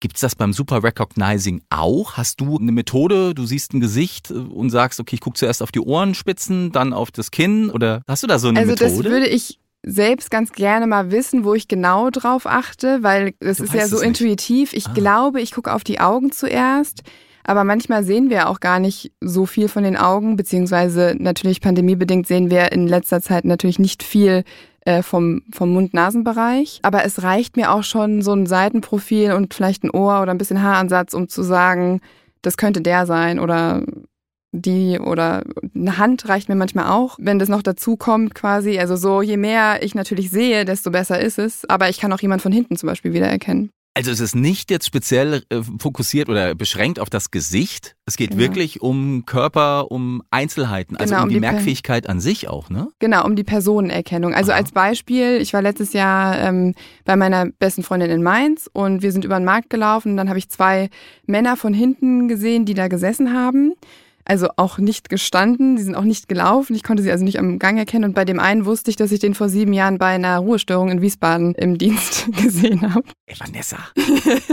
Gibt's 0.00 0.20
das 0.20 0.36
beim 0.36 0.52
Super 0.52 0.82
Recognizing 0.84 1.62
auch? 1.70 2.16
Hast 2.16 2.40
du 2.40 2.56
eine 2.58 2.70
Methode, 2.72 3.34
du 3.34 3.44
siehst 3.46 3.74
ein 3.74 3.80
Gesicht 3.80 4.30
äh, 4.30 4.34
und 4.34 4.70
sagst, 4.70 5.00
okay, 5.00 5.16
ich 5.16 5.20
gucke 5.20 5.36
zuerst 5.38 5.62
auf 5.62 5.72
die 5.72 5.80
Ohrenspitzen, 5.80 6.70
dann 6.72 6.92
auf 6.92 7.10
das 7.10 7.30
Kinn? 7.30 7.70
Oder 7.70 8.02
hast 8.06 8.22
du 8.22 8.26
da 8.26 8.38
so 8.38 8.48
eine 8.48 8.60
Also 8.60 8.74
das 8.74 8.92
Methode? 8.92 9.10
würde 9.10 9.26
ich 9.26 9.58
selbst 9.84 10.30
ganz 10.30 10.52
gerne 10.52 10.86
mal 10.86 11.10
wissen, 11.10 11.44
wo 11.44 11.54
ich 11.54 11.68
genau 11.68 12.10
drauf 12.10 12.46
achte, 12.46 13.02
weil 13.02 13.34
das 13.40 13.58
Du 13.58 13.64
ist 13.64 13.74
ja 13.74 13.86
so 13.88 13.96
es 13.96 14.02
intuitiv. 14.02 14.72
Ich 14.72 14.86
Ah. 14.88 14.92
glaube, 14.92 15.40
ich 15.40 15.52
gucke 15.52 15.72
auf 15.72 15.84
die 15.84 16.00
Augen 16.00 16.30
zuerst. 16.32 17.02
Aber 17.44 17.64
manchmal 17.64 18.04
sehen 18.04 18.28
wir 18.28 18.50
auch 18.50 18.60
gar 18.60 18.78
nicht 18.78 19.12
so 19.22 19.46
viel 19.46 19.68
von 19.68 19.82
den 19.82 19.96
Augen, 19.96 20.36
beziehungsweise 20.36 21.16
natürlich 21.18 21.62
pandemiebedingt 21.62 22.26
sehen 22.26 22.50
wir 22.50 22.72
in 22.72 22.86
letzter 22.86 23.22
Zeit 23.22 23.46
natürlich 23.46 23.78
nicht 23.78 24.02
viel 24.02 24.44
äh, 24.84 25.02
vom, 25.02 25.42
vom 25.52 25.72
Mund-Nasen-Bereich. 25.72 26.80
Aber 26.82 27.04
es 27.04 27.22
reicht 27.22 27.56
mir 27.56 27.72
auch 27.72 27.82
schon 27.82 28.22
so 28.22 28.32
ein 28.32 28.46
Seitenprofil 28.46 29.32
und 29.32 29.54
vielleicht 29.54 29.84
ein 29.84 29.90
Ohr 29.90 30.22
oder 30.22 30.32
ein 30.32 30.38
bisschen 30.38 30.62
Haaransatz, 30.62 31.14
um 31.14 31.28
zu 31.28 31.42
sagen, 31.42 32.00
das 32.42 32.56
könnte 32.56 32.80
der 32.80 33.06
sein 33.06 33.38
oder 33.38 33.82
die 34.52 34.98
oder 34.98 35.42
eine 35.74 35.98
Hand 35.98 36.28
reicht 36.28 36.48
mir 36.48 36.54
manchmal 36.54 36.90
auch, 36.90 37.16
wenn 37.20 37.38
das 37.38 37.48
noch 37.48 37.62
dazu 37.62 37.96
kommt 37.96 38.34
quasi. 38.34 38.78
Also 38.78 38.96
so, 38.96 39.20
je 39.20 39.36
mehr 39.36 39.82
ich 39.82 39.94
natürlich 39.94 40.30
sehe, 40.30 40.64
desto 40.64 40.90
besser 40.90 41.20
ist 41.20 41.38
es. 41.38 41.68
Aber 41.68 41.88
ich 41.88 41.98
kann 41.98 42.12
auch 42.12 42.20
jemand 42.20 42.42
von 42.42 42.52
hinten 42.52 42.76
zum 42.76 42.86
Beispiel 42.86 43.12
wiedererkennen. 43.12 43.70
Also 43.98 44.12
es 44.12 44.20
ist 44.20 44.36
nicht 44.36 44.70
jetzt 44.70 44.86
speziell 44.86 45.42
äh, 45.48 45.60
fokussiert 45.80 46.28
oder 46.28 46.54
beschränkt 46.54 47.00
auf 47.00 47.10
das 47.10 47.32
Gesicht. 47.32 47.96
Es 48.06 48.16
geht 48.16 48.30
Genau. 48.30 48.42
wirklich 48.42 48.80
um 48.80 49.24
Körper, 49.26 49.90
um 49.90 50.22
Einzelheiten, 50.30 50.96
also 50.96 51.10
Genau, 51.14 51.22
um 51.24 51.24
um 51.24 51.28
die, 51.30 51.34
die 51.34 51.40
Per- 51.40 51.52
Merkfähigkeit 51.54 52.08
an 52.08 52.20
sich 52.20 52.46
auch, 52.48 52.70
ne? 52.70 52.86
Genau, 53.00 53.24
um 53.26 53.34
die 53.34 53.42
Personenerkennung. 53.42 54.34
Also 54.34 54.52
Aha. 54.52 54.58
als 54.58 54.70
Beispiel, 54.70 55.38
ich 55.40 55.52
war 55.52 55.62
letztes 55.62 55.94
Jahr 55.94 56.38
ähm, 56.38 56.76
bei 57.04 57.16
meiner 57.16 57.46
besten 57.46 57.82
Freundin 57.82 58.08
in 58.10 58.22
Mainz 58.22 58.70
und 58.72 59.02
wir 59.02 59.10
sind 59.10 59.24
über 59.24 59.36
den 59.40 59.44
Markt 59.44 59.68
gelaufen. 59.68 60.16
Dann 60.16 60.28
habe 60.28 60.38
ich 60.38 60.48
zwei 60.48 60.90
Männer 61.26 61.56
von 61.56 61.74
hinten 61.74 62.28
gesehen, 62.28 62.66
die 62.66 62.74
da 62.74 62.86
gesessen 62.86 63.32
haben. 63.34 63.72
Also 64.28 64.48
auch 64.56 64.78
nicht 64.78 65.08
gestanden, 65.08 65.76
die 65.76 65.82
sind 65.82 65.94
auch 65.94 66.04
nicht 66.04 66.28
gelaufen. 66.28 66.74
Ich 66.74 66.82
konnte 66.82 67.02
sie 67.02 67.10
also 67.10 67.24
nicht 67.24 67.38
am 67.38 67.58
Gang 67.58 67.78
erkennen. 67.78 68.04
Und 68.04 68.14
bei 68.14 68.24
dem 68.24 68.40
einen 68.40 68.64
wusste 68.64 68.90
ich, 68.90 68.96
dass 68.96 69.12
ich 69.12 69.20
den 69.20 69.34
vor 69.34 69.48
sieben 69.48 69.72
Jahren 69.72 69.98
bei 69.98 70.14
einer 70.14 70.38
Ruhestörung 70.38 70.90
in 70.90 71.00
Wiesbaden 71.00 71.54
im 71.54 71.78
Dienst 71.78 72.28
gesehen 72.42 72.92
habe. 72.92 73.04
Ey, 73.26 73.36
Vanessa, 73.38 73.78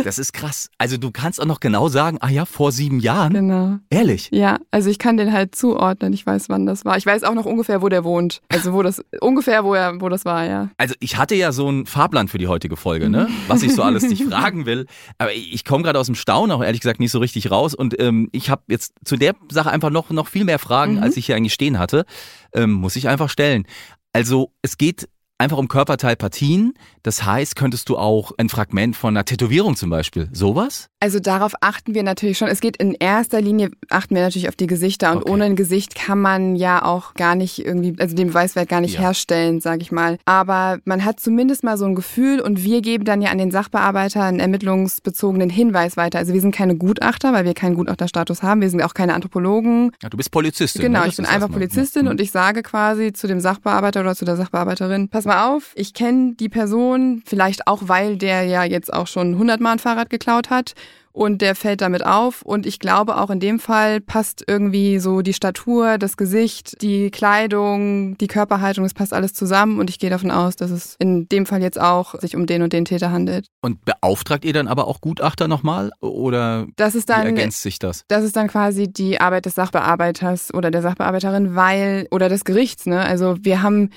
das 0.04 0.20
ist 0.20 0.34
krass. 0.34 0.70
Also 0.78 0.98
du 0.98 1.12
kannst 1.12 1.42
auch 1.42 1.46
noch 1.46 1.60
genau 1.60 1.88
sagen, 1.88 2.18
ah 2.22 2.30
ja, 2.30 2.46
vor 2.46 2.72
sieben 2.72 3.00
Jahren. 3.00 3.34
Genau. 3.34 3.78
Ehrlich. 3.90 4.30
Ja, 4.32 4.58
also 4.72 4.90
ich 4.90 5.00
kann 5.00 5.18
den 5.18 5.32
halt 5.32 5.56
zuordnen. 5.56 6.14
Ich 6.14 6.26
weiß, 6.26 6.50
wann 6.50 6.66
das 6.66 6.86
war. 6.86 6.98
Ich 6.98 7.06
weiß 7.06 7.24
auch 7.24 7.34
noch 7.34 7.46
ungefähr, 7.46 7.82
wo 7.82 7.90
der 7.90 8.04
wohnt. 8.04 8.42
Also 8.50 8.74
wo 8.74 8.84
das 8.84 9.04
ungefähr, 9.20 9.64
wo 9.64 9.74
er, 9.74 10.00
wo 10.00 10.10
das 10.10 10.26
war, 10.26 10.46
ja. 10.46 10.70
Also 10.78 10.96
ich 11.00 11.18
hatte 11.18 11.36
ja 11.36 11.52
so 11.52 11.70
ein 11.70 11.86
Fahrplan 11.86 12.28
für 12.28 12.38
die 12.38 12.48
heutige 12.48 12.76
Folge, 12.76 13.10
ne? 13.10 13.28
Was 13.48 13.64
ich 13.64 13.74
so 13.74 13.82
alles 13.82 14.08
dich 14.08 14.24
fragen 14.30 14.66
will. 14.66 14.86
Aber 15.18 15.34
ich 15.34 15.56
ich 15.56 15.64
komme 15.64 15.84
gerade 15.84 16.00
aus 16.00 16.06
dem 16.06 16.16
Staunen 16.16 16.52
auch 16.52 16.64
ehrlich 16.64 16.82
gesagt 16.82 17.00
nicht 17.00 17.12
so 17.12 17.20
richtig 17.20 17.50
raus. 17.50 17.74
Und 17.74 18.00
ähm, 18.00 18.30
ich 18.32 18.50
habe 18.50 18.62
jetzt 18.68 18.94
zu 19.04 19.16
der 19.16 19.36
Sache 19.50 19.65
einfach 19.72 19.90
noch, 19.90 20.10
noch 20.10 20.28
viel 20.28 20.46
mehr 20.46 20.60
Fragen, 20.60 20.96
Mhm. 20.96 21.04
als 21.04 21.18
ich 21.18 21.26
hier 21.26 21.36
eigentlich 21.36 21.54
stehen 21.54 21.80
hatte. 21.80 22.06
Ähm, 22.54 22.72
muss 22.72 22.96
ich 22.96 23.08
einfach 23.08 23.30
stellen. 23.30 23.66
Also 24.14 24.52
es 24.62 24.78
geht 24.78 25.10
einfach 25.38 25.58
um 25.58 25.68
Körperteilpartien. 25.68 26.74
Das 27.04 27.24
heißt, 27.26 27.56
könntest 27.56 27.90
du 27.90 27.98
auch 27.98 28.32
ein 28.38 28.50
Fragment 28.50 28.96
von 28.96 29.16
einer 29.16 29.26
Tätowierung 29.26 29.76
zum 29.76 29.90
Beispiel, 29.90 30.30
sowas? 30.32 30.88
Also 31.00 31.20
darauf 31.20 31.54
achten 31.62 31.94
wir 31.94 32.04
natürlich 32.04 32.38
schon. 32.38 32.48
Es 32.48 32.62
geht 32.62 32.78
in 32.78 32.94
erster 32.94 33.42
Linie, 33.42 33.70
achten 33.90 34.16
wir 34.16 34.24
natürlich 34.24 34.48
auf 34.50 34.56
die 34.56 34.66
Gesichter 34.68 35.12
und 35.12 35.18
Okay. 35.24 35.32
ohne 35.32 35.44
ein 35.46 35.56
Gesicht 35.56 35.94
kann 35.96 36.20
man 36.20 36.56
ja 36.56 36.84
auch 36.84 37.14
gar 37.14 37.36
nicht 37.36 37.64
irgendwie, 37.64 37.94
also 38.00 38.16
den 38.16 38.30
Beweiswert 38.30 38.70
gar 38.70 38.82
nicht 38.82 38.96
Ja. 38.96 39.02
herstellen, 39.02 39.60
sage 39.62 39.82
ich 39.82 39.92
mal. 39.92 40.18
Aber 40.26 40.80
man 40.86 41.04
hat 41.06 41.20
zumindest 41.20 41.64
mal 41.64 41.78
so 41.78 41.86
ein 41.86 41.96
Gefühl 41.96 42.40
und 42.40 42.64
wir 42.64 42.82
geben 42.82 43.04
dann 43.06 43.22
ja 43.22 43.30
an 43.30 43.38
den 43.38 43.52
Sachbearbeiter 43.52 44.24
einen 44.24 44.40
ermittlungsbezogenen 44.40 45.50
Hinweis 45.50 45.98
weiter. 45.98 46.18
Also 46.20 46.34
wir 46.34 46.42
sind 46.42 46.56
keine 46.56 46.76
Gutachter, 46.76 47.34
weil 47.34 47.46
wir 47.46 47.54
keinen 47.54 47.76
Gutachterstatus 47.76 48.42
haben. 48.42 48.62
Wir 48.62 48.70
sind 48.70 48.82
auch 48.82 48.94
keine 48.94 49.14
Anthropologen. 49.14 49.92
Ja, 50.02 50.10
du 50.10 50.18
bist 50.18 50.32
Polizistin. 50.32 50.82
Genau, 50.82 51.02
ne? 51.02 51.08
ich 51.10 51.18
bin 51.18 51.26
einfach 51.26 51.50
Polizistin 51.52 52.06
Mhm. 52.06 52.12
und 52.12 52.22
ich 52.22 52.32
sage 52.32 52.64
quasi 52.64 53.14
zu 53.14 53.28
dem 53.28 53.40
Sachbearbeiter 53.40 54.02
oder 54.02 54.16
zu 54.16 54.26
der 54.26 54.38
Sachbearbeiterin, 54.38 55.10
pass 55.10 55.25
mal 55.26 55.50
auf, 55.50 55.74
ich 55.76 55.94
kenne 55.94 56.36
die 56.36 56.50
Person, 56.50 57.24
vielleicht 57.26 57.68
auch, 57.68 57.84
weil 57.86 58.18
der 58.18 58.44
ja 58.44 58.64
jetzt 58.64 58.94
auch 58.94 59.08
schon 59.08 59.38
hundertmal 59.38 59.74
ein 59.74 59.80
Fahrrad 59.80 60.10
geklaut 60.10 60.50
hat 60.50 60.74
und 61.16 61.42
der 61.42 61.56
fällt 61.56 61.80
damit 61.80 62.06
auf 62.06 62.42
und 62.42 62.66
ich 62.66 62.80
glaube 62.80 63.18
auch 63.18 63.30
in 63.30 63.40
dem 63.40 63.58
Fall 63.58 64.02
passt 64.02 64.44
irgendwie 64.48 65.00
so 65.00 65.22
die 65.22 65.34
Statur, 65.34 65.98
das 65.98 66.18
Gesicht, 66.18 66.82
die 66.82 67.10
Kleidung, 67.10 68.18
die 68.18 68.28
Körperhaltung, 68.28 68.84
es 68.84 68.94
passt 68.94 69.14
alles 69.14 69.34
zusammen 69.34 69.80
und 69.80 69.90
ich 69.90 69.98
gehe 69.98 70.10
davon 70.10 70.30
aus, 70.30 70.58
dass 70.58 70.72
es 70.72 70.96
in 71.00 71.30
dem 71.30 71.46
Fall 71.46 71.62
jetzt 71.62 71.80
auch 71.80 72.20
sich 72.20 72.36
um 72.36 72.46
den 72.46 72.62
und 72.62 72.74
den 72.74 72.84
Täter 72.84 73.12
handelt. 73.12 73.48
Und 73.62 73.86
beauftragt 73.86 74.44
ihr 74.44 74.54
dann 74.54 74.68
aber 74.68 74.88
auch 74.88 75.00
Gutachter 75.00 75.48
nochmal? 75.48 75.92
Oder 76.02 76.68
Das 76.76 76.96
ist 76.96 77.08
wie 77.08 77.14
dann 77.14 77.26
ergänzt 77.28 77.62
sich 77.62 77.80
das? 77.80 78.04
Das 78.10 78.24
ist 78.26 78.36
dann 78.36 78.50
quasi 78.50 78.92
die 78.92 79.22
Arbeit 79.22 79.46
des 79.46 79.56
Sachbearbeiters 79.56 80.54
oder 80.54 80.70
der 80.70 80.82
Sachbearbeiterin, 80.82 81.56
weil, 81.56 82.08
oder 82.12 82.28
des 82.28 82.44
Gerichts, 82.44 82.88
ne? 82.88 83.00
Also 83.00 83.38
wir 83.40 83.62
haben, 83.62 83.92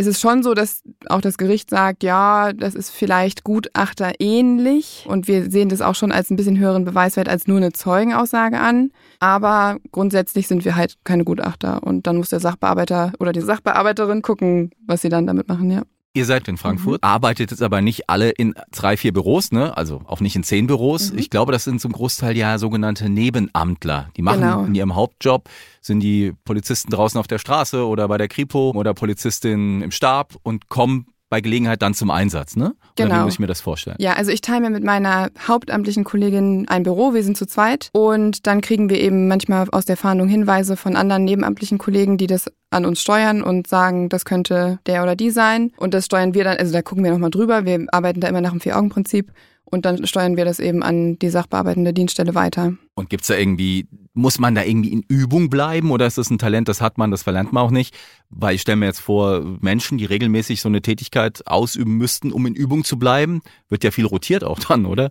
es 0.00 0.06
ist 0.06 0.20
schon 0.20 0.42
so, 0.42 0.54
dass 0.54 0.82
auch 1.10 1.20
das 1.20 1.36
Gericht 1.36 1.68
sagt, 1.68 2.02
ja, 2.02 2.54
das 2.54 2.74
ist 2.74 2.90
vielleicht 2.90 3.44
Gutachter 3.44 4.12
ähnlich 4.18 5.04
und 5.06 5.28
wir 5.28 5.50
sehen 5.50 5.68
das 5.68 5.82
auch 5.82 5.94
schon 5.94 6.10
als 6.10 6.30
ein 6.30 6.36
bisschen 6.36 6.58
höheren 6.58 6.86
Beweiswert 6.86 7.28
als 7.28 7.46
nur 7.46 7.58
eine 7.58 7.72
Zeugenaussage 7.72 8.58
an. 8.58 8.92
Aber 9.18 9.76
grundsätzlich 9.92 10.48
sind 10.48 10.64
wir 10.64 10.74
halt 10.74 10.96
keine 11.04 11.24
Gutachter 11.24 11.82
und 11.82 12.06
dann 12.06 12.16
muss 12.16 12.30
der 12.30 12.40
Sachbearbeiter 12.40 13.12
oder 13.20 13.32
die 13.32 13.42
Sachbearbeiterin 13.42 14.22
gucken, 14.22 14.70
was 14.86 15.02
sie 15.02 15.10
dann 15.10 15.26
damit 15.26 15.48
machen, 15.48 15.70
ja. 15.70 15.82
Ihr 16.12 16.24
seid 16.24 16.48
in 16.48 16.56
Frankfurt, 16.56 17.04
arbeitet 17.04 17.52
jetzt 17.52 17.62
aber 17.62 17.80
nicht 17.80 18.10
alle 18.10 18.30
in 18.30 18.54
drei, 18.72 18.96
vier 18.96 19.12
Büros, 19.12 19.52
ne? 19.52 19.76
Also 19.76 20.02
auch 20.06 20.20
nicht 20.20 20.34
in 20.34 20.42
zehn 20.42 20.66
Büros. 20.66 21.12
Mhm. 21.12 21.18
Ich 21.18 21.30
glaube, 21.30 21.52
das 21.52 21.62
sind 21.62 21.80
zum 21.80 21.92
Großteil 21.92 22.36
ja 22.36 22.58
sogenannte 22.58 23.08
Nebenamtler. 23.08 24.08
Die 24.16 24.22
machen 24.22 24.40
Genau. 24.40 24.64
in 24.64 24.74
ihrem 24.74 24.96
Hauptjob, 24.96 25.48
sind 25.80 26.00
die 26.00 26.32
Polizisten 26.44 26.90
draußen 26.90 27.18
auf 27.20 27.28
der 27.28 27.38
Straße 27.38 27.86
oder 27.86 28.08
bei 28.08 28.18
der 28.18 28.26
Kripo 28.26 28.72
oder 28.74 28.92
Polizistin 28.92 29.82
im 29.82 29.92
Stab 29.92 30.34
und 30.42 30.68
kommen 30.68 31.06
bei 31.30 31.40
Gelegenheit 31.40 31.80
dann 31.80 31.94
zum 31.94 32.10
Einsatz, 32.10 32.56
ne? 32.56 32.64
Oder 32.66 32.74
wie 32.96 33.02
Genau. 33.04 33.24
muss 33.24 33.34
ich 33.34 33.38
mir 33.38 33.46
das 33.46 33.60
vorstellen? 33.60 33.96
Ja, 34.00 34.14
also 34.14 34.30
ich 34.32 34.40
teile 34.42 34.60
mir 34.62 34.70
mit 34.70 34.84
meiner 34.84 35.30
hauptamtlichen 35.48 36.04
Kollegin 36.04 36.66
ein 36.68 36.82
Büro, 36.82 37.14
wir 37.14 37.22
sind 37.22 37.36
zu 37.36 37.46
zweit 37.46 37.88
und 37.92 38.46
dann 38.46 38.60
kriegen 38.60 38.90
wir 38.90 39.00
eben 39.00 39.28
manchmal 39.28 39.68
aus 39.70 39.84
der 39.84 39.96
Fahndung 39.96 40.28
Hinweise 40.28 40.76
von 40.76 40.96
anderen 40.96 41.24
nebenamtlichen 41.24 41.78
Kollegen, 41.78 42.18
die 42.18 42.26
das 42.26 42.50
an 42.70 42.84
uns 42.84 43.00
steuern 43.00 43.42
und 43.42 43.66
sagen, 43.68 44.08
das 44.08 44.24
könnte 44.24 44.80
der 44.86 45.02
oder 45.02 45.16
die 45.16 45.30
sein 45.30 45.72
und 45.78 45.94
das 45.94 46.06
steuern 46.06 46.34
wir 46.34 46.44
dann, 46.44 46.58
also 46.58 46.72
da 46.72 46.82
gucken 46.82 47.04
wir 47.04 47.12
nochmal 47.12 47.30
drüber, 47.30 47.64
wir 47.64 47.86
arbeiten 47.92 48.20
da 48.20 48.28
immer 48.28 48.40
nach 48.40 48.50
dem 48.50 48.60
Vier-Augen-Prinzip 48.60 49.32
und 49.70 49.84
dann 49.84 50.06
steuern 50.06 50.36
wir 50.36 50.44
das 50.44 50.60
eben 50.60 50.82
an 50.82 51.18
die 51.18 51.30
sachbearbeitende 51.30 51.92
Dienststelle 51.92 52.34
weiter. 52.34 52.74
Und 52.94 53.10
gibt's 53.10 53.28
da 53.28 53.36
irgendwie, 53.36 53.86
muss 54.12 54.38
man 54.38 54.54
da 54.54 54.62
irgendwie 54.62 54.92
in 54.92 55.04
Übung 55.08 55.50
bleiben 55.50 55.90
oder 55.90 56.06
ist 56.06 56.18
das 56.18 56.30
ein 56.30 56.38
Talent, 56.38 56.68
das 56.68 56.80
hat 56.80 56.98
man, 56.98 57.10
das 57.10 57.22
verlernt 57.22 57.52
man 57.52 57.64
auch 57.64 57.70
nicht? 57.70 57.96
Weil 58.28 58.54
ich 58.54 58.62
stelle 58.62 58.76
mir 58.76 58.86
jetzt 58.86 59.00
vor, 59.00 59.42
Menschen, 59.60 59.98
die 59.98 60.04
regelmäßig 60.04 60.60
so 60.60 60.68
eine 60.68 60.82
Tätigkeit 60.82 61.46
ausüben 61.46 61.96
müssten, 61.96 62.32
um 62.32 62.46
in 62.46 62.54
Übung 62.54 62.84
zu 62.84 62.98
bleiben, 62.98 63.42
wird 63.68 63.84
ja 63.84 63.90
viel 63.90 64.06
rotiert 64.06 64.44
auch 64.44 64.58
dann, 64.58 64.86
oder? 64.86 65.10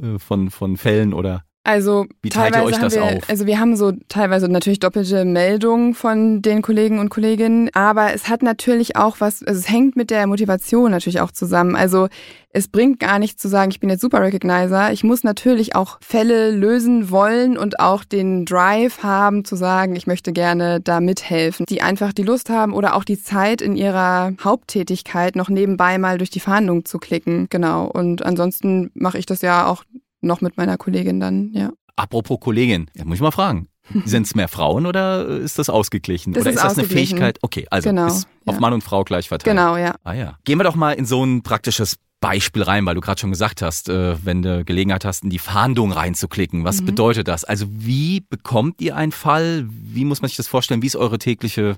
Äh, 0.00 0.18
Von, 0.18 0.50
von 0.50 0.76
Fällen 0.76 1.12
oder 1.12 1.44
Also 1.66 2.06
Wie 2.22 2.28
teilt 2.28 2.54
ihr 2.54 2.60
teilweise 2.60 2.66
euch 2.66 2.74
haben 2.74 2.82
das 2.82 2.94
wir, 2.94 3.02
auf? 3.02 3.28
also 3.28 3.46
wir 3.46 3.58
haben 3.58 3.76
so 3.76 3.92
teilweise 4.08 4.48
natürlich 4.48 4.78
doppelte 4.78 5.24
Meldungen 5.24 5.94
von 5.94 6.40
den 6.40 6.62
Kollegen 6.62 7.00
und 7.00 7.08
Kolleginnen, 7.08 7.70
aber 7.74 8.14
es 8.14 8.28
hat 8.28 8.44
natürlich 8.44 8.94
auch 8.94 9.16
was, 9.18 9.42
also 9.42 9.58
es 9.58 9.68
hängt 9.68 9.96
mit 9.96 10.10
der 10.10 10.28
Motivation 10.28 10.92
natürlich 10.92 11.20
auch 11.20 11.32
zusammen. 11.32 11.74
Also 11.74 12.06
es 12.50 12.68
bringt 12.68 13.00
gar 13.00 13.18
nichts 13.18 13.42
zu 13.42 13.48
sagen, 13.48 13.72
ich 13.72 13.80
bin 13.80 13.90
jetzt 13.90 14.00
Super 14.00 14.22
Recognizer. 14.22 14.92
Ich 14.92 15.02
muss 15.02 15.24
natürlich 15.24 15.74
auch 15.74 15.98
Fälle 16.00 16.52
lösen 16.52 17.10
wollen 17.10 17.58
und 17.58 17.80
auch 17.80 18.04
den 18.04 18.44
Drive 18.44 19.02
haben 19.02 19.44
zu 19.44 19.56
sagen, 19.56 19.96
ich 19.96 20.06
möchte 20.06 20.32
gerne 20.32 20.80
da 20.80 21.00
mithelfen, 21.00 21.66
die 21.68 21.82
einfach 21.82 22.12
die 22.12 22.22
Lust 22.22 22.48
haben 22.48 22.74
oder 22.74 22.94
auch 22.94 23.04
die 23.04 23.20
Zeit 23.20 23.60
in 23.60 23.74
ihrer 23.74 24.32
Haupttätigkeit 24.42 25.34
noch 25.34 25.48
nebenbei 25.48 25.98
mal 25.98 26.16
durch 26.16 26.30
die 26.30 26.40
Fahndung 26.40 26.84
zu 26.84 26.98
klicken. 26.98 27.48
Genau. 27.50 27.86
Und 27.86 28.24
ansonsten 28.24 28.92
mache 28.94 29.18
ich 29.18 29.26
das 29.26 29.42
ja 29.42 29.66
auch 29.66 29.82
noch 30.26 30.40
mit 30.40 30.56
meiner 30.56 30.76
Kollegin 30.76 31.20
dann, 31.20 31.52
ja. 31.54 31.70
apropos 31.96 32.38
Kollegin, 32.40 32.90
ja, 32.94 33.04
muss 33.04 33.16
ich 33.16 33.22
mal 33.22 33.30
fragen. 33.30 33.68
Sind 34.04 34.26
es 34.26 34.34
mehr 34.34 34.48
Frauen 34.48 34.84
oder 34.84 35.26
ist 35.26 35.58
das 35.60 35.70
ausgeglichen? 35.70 36.32
Das 36.32 36.42
oder 36.42 36.50
ist 36.50 36.56
ist 36.56 36.64
das 36.64 36.78
eine. 36.78 36.88
Fähigkeit? 36.88 37.38
Okay, 37.42 37.66
also 37.70 37.88
Genau, 37.88 38.08
ist 38.08 38.26
auf 38.44 38.54
ja. 38.56 38.60
Mann 38.60 38.72
und 38.72 38.82
Frau 38.82 39.04
gleich 39.04 39.28
verteilt. 39.28 39.56
Genau, 39.56 39.76
ja. 39.76 39.94
Ah 40.02 40.12
ja. 40.12 40.38
Gehen 40.44 40.58
wir 40.58 40.64
doch 40.64 40.74
mal 40.74 40.92
in 40.92 41.06
so 41.06 41.22
ein 41.24 41.42
praktisches 41.42 41.96
Beispiel 42.20 42.62
rein, 42.62 42.84
weil 42.86 42.96
du 42.96 43.00
gerade 43.00 43.20
schon 43.20 43.30
gesagt 43.30 43.62
hast, 43.62 43.88
äh, 43.88 44.16
wenn 44.24 44.42
du 44.42 44.64
Gelegenheit 44.64 45.04
hast, 45.04 45.22
in 45.22 45.30
die 45.30 45.38
Fahndung 45.38 45.92
reinzuklicken. 45.92 46.64
Was 46.64 46.80
Mhm. 46.80 46.86
bedeutet 46.86 47.28
das? 47.28 47.44
Also 47.44 47.66
wie 47.70 48.22
bekommt 48.28 48.80
ihr 48.80 48.96
einen 48.96 49.12
Fall? 49.12 49.66
Wie 49.68 50.04
muss 50.04 50.20
man 50.20 50.28
sich 50.30 50.36
das 50.36 50.48
vorstellen? 50.48 50.82
Wie 50.82 50.86
ist 50.86 50.96
eure 50.96 51.18
tägliche 51.18 51.76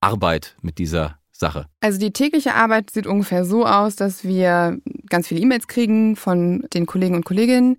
Arbeit 0.00 0.56
mit 0.60 0.78
dieser 0.78 1.17
Sache? 1.38 1.66
Also 1.80 1.98
die 1.98 2.12
tägliche 2.12 2.54
Arbeit 2.54 2.90
sieht 2.90 3.06
ungefähr 3.06 3.44
so 3.44 3.66
aus, 3.66 3.96
dass 3.96 4.24
wir 4.24 4.78
ganz 5.08 5.28
viele 5.28 5.40
E-Mails 5.40 5.68
kriegen 5.68 6.16
von 6.16 6.66
den 6.74 6.86
Kollegen 6.86 7.14
und 7.14 7.24
Kolleginnen, 7.24 7.76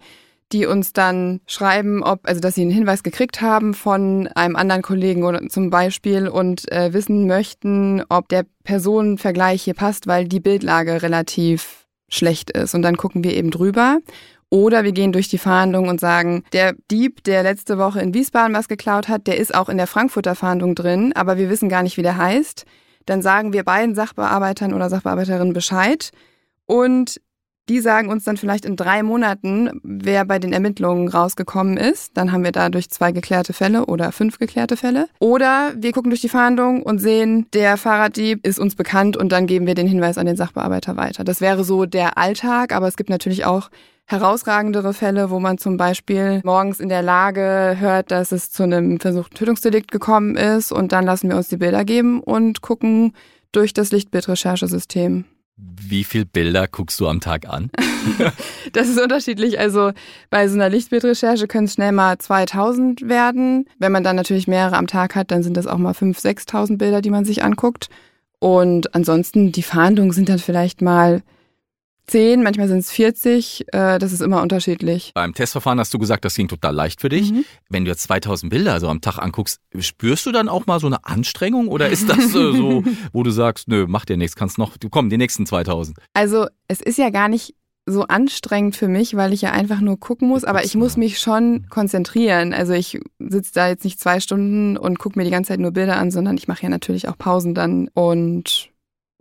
die 0.52 0.66
uns 0.66 0.94
dann 0.94 1.42
schreiben, 1.46 2.02
ob, 2.04 2.28
also 2.28 2.42
dass 2.42 2.56
sie 2.56 2.62
einen 2.62 2.72
Hinweis 2.72 3.04
gekriegt 3.04 3.42
haben 3.42 3.74
von 3.74 4.28
einem 4.28 4.56
anderen 4.56 4.82
Kollegen 4.82 5.24
oder 5.24 5.48
zum 5.50 5.70
Beispiel 5.70 6.28
und 6.28 6.72
äh, 6.72 6.92
wissen 6.94 7.28
möchten, 7.28 8.04
ob 8.10 8.30
der 8.30 8.46
Personenvergleich 8.64 9.62
hier 9.62 9.76
passt, 9.76 10.08
weil 10.08 10.28
die 10.28 10.40
Bildlage 10.40 11.04
relativ 11.04 11.86
schlecht 12.08 12.50
ist. 12.50 12.74
Und 12.74 12.82
dann 12.82 12.98
gucken 12.98 13.24
wir 13.24 13.36
eben 13.36 13.52
drüber. 13.52 14.00
Oder 14.52 14.84
wir 14.84 14.94
gehen 14.94 15.12
durch 15.12 15.28
die 15.28 15.38
Fahndung 15.38 15.90
und 15.90 16.00
sagen, 16.00 16.44
der 16.54 16.74
Dieb, 16.90 17.24
der 17.24 17.44
letzte 17.44 17.78
Woche 17.78 18.02
in 18.02 18.16
Wiesbaden 18.16 18.56
was 18.56 18.68
geklaut 18.68 19.08
hat, 19.08 19.28
der 19.28 19.38
ist 19.38 19.54
auch 19.54 19.70
in 19.70 19.78
der 19.78 19.86
Frankfurter 19.86 20.34
Fahndung 20.34 20.74
drin, 20.74 21.14
aber 21.14 21.38
wir 21.38 21.52
wissen 21.52 21.70
gar 21.70 21.84
nicht, 21.84 21.98
wie 21.98 22.02
der 22.02 22.18
heißt. 22.18 22.66
Dann 23.10 23.24
sagen 23.24 23.54
wir 23.54 23.64
beiden 23.64 23.96
Sachbearbeitern 23.96 24.72
oder 24.72 24.88
Sachbearbeiterinnen 24.88 25.52
Bescheid. 25.52 26.12
Und 26.68 27.20
die 27.70 27.80
sagen 27.80 28.10
uns 28.10 28.24
dann 28.24 28.38
vielleicht 28.38 28.66
in 28.66 28.76
drei 28.76 29.04
Monaten, 29.04 29.70
wer 29.84 30.26
bei 30.26 30.40
den 30.40 30.54
Ermittlungen 30.54 31.08
rausgekommen 31.08 31.78
ist. 31.78 32.18
Dann 32.18 32.32
haben 32.32 32.44
wir 32.44 32.52
dadurch 32.52 32.90
zwei 32.90 33.12
geklärte 33.12 33.54
Fälle 33.54 33.86
oder 33.86 34.12
fünf 34.12 34.40
geklärte 34.40 34.76
Fälle. 34.76 35.08
Oder 35.20 35.72
wir 35.76 35.92
gucken 35.92 36.10
durch 36.10 36.22
die 36.22 36.30
Fahndung 36.30 36.82
und 36.82 37.00
sehen, 37.00 37.46
der 37.54 37.78
Fahrraddieb 37.78 38.46
ist 38.46 38.60
uns 38.60 38.76
bekannt 38.76 39.16
und 39.16 39.32
dann 39.32 39.46
geben 39.46 39.68
wir 39.68 39.76
den 39.76 39.88
Hinweis 39.88 40.18
an 40.18 40.26
den 40.26 40.36
Sachbearbeiter 40.36 40.98
weiter. 40.98 41.24
Das 41.24 41.42
wäre 41.42 41.64
so 41.64 41.86
der 41.86 42.18
Alltag, 42.18 42.74
aber 42.74 42.88
es 42.88 42.98
gibt 42.98 43.10
natürlich 43.10 43.46
auch 43.46 43.70
herausragendere 44.08 44.96
Fälle, 44.96 45.30
wo 45.30 45.40
man 45.40 45.60
zum 45.60 45.78
Beispiel 45.78 46.42
morgens 46.44 46.80
in 46.80 46.90
der 46.90 47.04
Lage 47.04 47.76
hört, 47.80 48.10
dass 48.10 48.32
es 48.32 48.50
zu 48.50 48.64
einem 48.64 49.00
versuchten 49.00 49.36
Tötungsdelikt 49.36 49.92
gekommen 49.92 50.36
ist 50.36 50.72
und 50.72 50.92
dann 50.92 51.06
lassen 51.06 51.30
wir 51.30 51.38
uns 51.38 51.48
die 51.48 51.58
Bilder 51.58 51.86
geben 51.86 52.20
und 52.22 52.62
gucken 52.62 53.14
durch 53.52 53.74
das 53.74 53.92
Lichtbildrecherchesystem. 53.92 55.26
Wie 55.62 56.04
viel 56.04 56.26
Bilder 56.26 56.68
guckst 56.68 57.00
du 57.00 57.08
am 57.08 57.20
Tag 57.20 57.48
an? 57.48 57.70
Das 58.74 58.88
ist 58.88 59.00
unterschiedlich. 59.00 59.60
Also 59.60 59.92
bei 60.30 60.48
so 60.48 60.54
einer 60.54 60.70
Lichtbildrecherche 60.70 61.48
können 61.48 61.66
es 61.66 61.74
schnell 61.74 61.92
mal 61.92 62.18
2000 62.20 63.10
werden. 63.10 63.66
Wenn 63.80 63.92
man 63.92 64.04
dann 64.04 64.16
natürlich 64.16 64.48
mehrere 64.48 64.78
am 64.78 64.86
Tag 64.86 65.16
hat, 65.16 65.32
dann 65.32 65.42
sind 65.42 65.58
das 65.58 65.66
auch 65.66 65.80
mal 65.80 65.94
5.000, 65.94 66.48
6.000 66.48 66.78
Bilder, 66.78 67.02
die 67.02 67.10
man 67.10 67.26
sich 67.26 67.44
anguckt. 67.44 67.90
Und 68.40 68.94
ansonsten, 68.94 69.52
die 69.52 69.64
Fahndungen 69.64 70.12
sind 70.12 70.30
dann 70.30 70.40
vielleicht 70.40 70.82
mal 70.82 71.24
10, 72.10 72.44
manchmal 72.44 72.68
sind 72.68 72.80
es 72.80 72.92
40. 72.92 73.66
Äh, 73.72 74.00
das 74.00 74.12
ist 74.14 74.22
immer 74.22 74.42
unterschiedlich. 74.42 75.12
Beim 75.14 75.34
Testverfahren 75.34 75.80
hast 75.80 75.94
du 75.94 76.00
gesagt, 76.00 76.26
das 76.26 76.36
ging 76.36 76.48
total 76.48 76.74
leicht 76.74 77.02
für 77.02 77.10
dich. 77.10 77.32
Mhm. 77.32 77.46
Wenn 77.70 77.86
du 77.86 77.92
jetzt 77.92 78.04
2000 78.04 78.50
Bilder 78.50 78.80
so 78.80 78.88
am 78.88 79.02
Tag 79.02 79.20
anguckst, 79.20 79.60
spürst 79.80 80.26
du 80.26 80.32
dann 80.32 80.50
auch 80.50 80.66
mal 80.66 80.80
so 80.80 80.88
eine 80.88 81.06
Anstrengung 81.06 81.68
oder 81.68 81.90
ist 81.90 82.10
das 82.10 82.32
so, 82.32 82.84
wo 83.14 83.24
du 83.24 83.32
sagst, 83.32 83.68
nö, 83.68 83.86
mach 83.88 84.06
dir 84.06 84.18
nichts, 84.18 84.36
kannst 84.36 84.58
noch, 84.58 84.76
komm, 84.90 85.10
die 85.10 85.18
nächsten 85.18 85.46
2000. 85.46 85.98
Also 86.14 86.48
es 86.68 86.82
ist 86.82 86.98
ja 86.98 87.10
gar 87.10 87.30
nicht 87.30 87.56
so 87.86 88.04
anstrengend 88.04 88.76
für 88.76 88.88
mich, 88.88 89.16
weil 89.16 89.34
ich 89.34 89.42
ja 89.42 89.52
einfach 89.52 89.82
nur 89.82 90.00
gucken 90.00 90.28
muss, 90.28 90.44
aber 90.44 90.64
ich 90.64 90.76
muss 90.76 90.96
mich 90.96 91.20
schon 91.20 91.66
konzentrieren. 91.70 92.54
Also 92.54 92.74
ich 92.74 93.00
sitze 93.20 93.52
da 93.54 93.68
jetzt 93.68 93.84
nicht 93.84 94.00
zwei 94.00 94.20
Stunden 94.20 94.78
und 94.78 95.00
gucke 95.00 95.18
mir 95.18 95.26
die 95.26 95.32
ganze 95.32 95.50
Zeit 95.50 95.60
nur 95.60 95.72
Bilder 95.72 95.98
an, 95.98 96.12
sondern 96.12 96.38
ich 96.38 96.48
mache 96.48 96.64
ja 96.64 96.70
natürlich 96.70 97.08
auch 97.08 97.18
Pausen 97.18 97.56
dann 97.56 97.90
und 97.94 98.70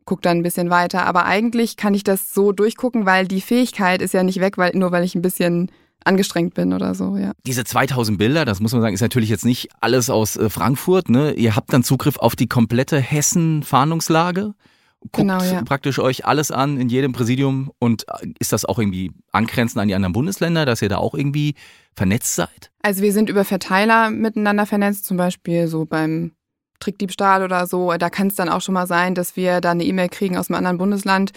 gucke 0.08 0.22
dann 0.22 0.38
ein 0.38 0.42
bisschen 0.42 0.70
weiter. 0.70 1.04
Aber 1.04 1.26
eigentlich 1.26 1.76
kann 1.76 1.92
ich 1.92 2.02
das 2.02 2.32
so 2.32 2.52
durchgucken, 2.52 3.04
weil 3.04 3.28
die 3.28 3.42
Fähigkeit 3.42 4.00
ist 4.00 4.14
ja 4.14 4.22
nicht 4.22 4.40
weg, 4.40 4.56
weil 4.56 4.74
nur 4.74 4.90
weil 4.90 5.04
ich 5.04 5.14
ein 5.14 5.20
bisschen 5.20 5.70
angestrengt 6.02 6.54
bin 6.54 6.72
oder 6.72 6.94
so, 6.94 7.18
ja. 7.18 7.32
Diese 7.44 7.64
2000 7.64 8.16
Bilder, 8.16 8.46
das 8.46 8.60
muss 8.60 8.72
man 8.72 8.80
sagen, 8.80 8.94
ist 8.94 9.02
natürlich 9.02 9.28
jetzt 9.28 9.44
nicht 9.44 9.68
alles 9.80 10.08
aus 10.08 10.36
äh, 10.36 10.48
Frankfurt. 10.48 11.10
Ne? 11.10 11.32
Ihr 11.34 11.56
habt 11.56 11.72
dann 11.74 11.82
Zugriff 11.82 12.16
auf 12.16 12.36
die 12.36 12.46
komplette 12.46 12.98
Hessen-Fahndungslage. 12.98 14.54
guckt 15.00 15.12
Genau, 15.12 15.42
ja. 15.42 15.62
praktisch 15.62 15.98
euch 15.98 16.24
alles 16.24 16.50
an 16.50 16.80
in 16.80 16.88
jedem 16.88 17.12
Präsidium 17.12 17.70
und 17.78 18.06
ist 18.38 18.54
das 18.54 18.64
auch 18.64 18.78
irgendwie 18.78 19.12
angrenzend 19.32 19.82
an 19.82 19.88
die 19.88 19.94
anderen 19.94 20.14
Bundesländer, 20.14 20.64
dass 20.64 20.80
ihr 20.80 20.88
da 20.88 20.96
auch 20.96 21.14
irgendwie 21.14 21.54
vernetzt 21.94 22.34
seid? 22.34 22.70
Also 22.80 23.02
wir 23.02 23.12
sind 23.12 23.28
über 23.28 23.44
Verteiler 23.44 24.08
miteinander 24.08 24.64
vernetzt, 24.64 25.04
zum 25.04 25.18
Beispiel 25.18 25.66
so 25.68 25.84
beim 25.84 26.32
Trickdiebstahl 26.80 27.42
oder 27.42 27.66
so. 27.66 27.92
Da 27.98 28.10
kann 28.10 28.28
es 28.28 28.34
dann 28.34 28.48
auch 28.48 28.60
schon 28.60 28.74
mal 28.74 28.86
sein, 28.86 29.14
dass 29.14 29.36
wir 29.36 29.60
da 29.60 29.72
eine 29.72 29.84
E-Mail 29.84 30.08
kriegen 30.08 30.36
aus 30.36 30.48
einem 30.48 30.58
anderen 30.58 30.78
Bundesland 30.78 31.32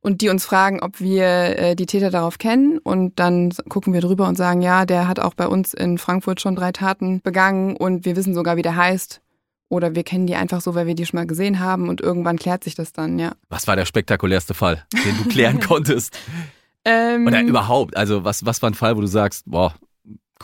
und 0.00 0.20
die 0.20 0.28
uns 0.28 0.44
fragen, 0.44 0.80
ob 0.80 1.00
wir 1.00 1.24
äh, 1.58 1.76
die 1.76 1.86
Täter 1.86 2.10
darauf 2.10 2.38
kennen. 2.38 2.78
Und 2.78 3.18
dann 3.18 3.52
gucken 3.68 3.92
wir 3.92 4.00
drüber 4.00 4.28
und 4.28 4.36
sagen, 4.36 4.60
ja, 4.60 4.84
der 4.84 5.08
hat 5.08 5.20
auch 5.20 5.34
bei 5.34 5.46
uns 5.46 5.74
in 5.74 5.96
Frankfurt 5.96 6.40
schon 6.40 6.56
drei 6.56 6.72
Taten 6.72 7.20
begangen 7.22 7.76
und 7.76 8.04
wir 8.04 8.16
wissen 8.16 8.34
sogar, 8.34 8.56
wie 8.56 8.62
der 8.62 8.76
heißt. 8.76 9.20
Oder 9.68 9.94
wir 9.94 10.02
kennen 10.02 10.26
die 10.26 10.34
einfach 10.34 10.60
so, 10.60 10.74
weil 10.74 10.86
wir 10.86 10.94
die 10.94 11.06
schon 11.06 11.18
mal 11.18 11.26
gesehen 11.26 11.58
haben 11.58 11.88
und 11.88 12.02
irgendwann 12.02 12.36
klärt 12.36 12.62
sich 12.62 12.74
das 12.74 12.92
dann, 12.92 13.18
ja. 13.18 13.32
Was 13.48 13.66
war 13.66 13.76
der 13.76 13.86
spektakulärste 13.86 14.52
Fall, 14.52 14.84
den 14.92 15.16
du 15.16 15.30
klären 15.30 15.60
konntest? 15.66 16.14
Ähm, 16.84 17.26
Oder 17.26 17.40
überhaupt, 17.42 17.96
also 17.96 18.24
was, 18.24 18.44
was 18.44 18.60
war 18.60 18.70
ein 18.70 18.74
Fall, 18.74 18.96
wo 18.96 19.00
du 19.00 19.06
sagst, 19.06 19.44
boah, 19.46 19.74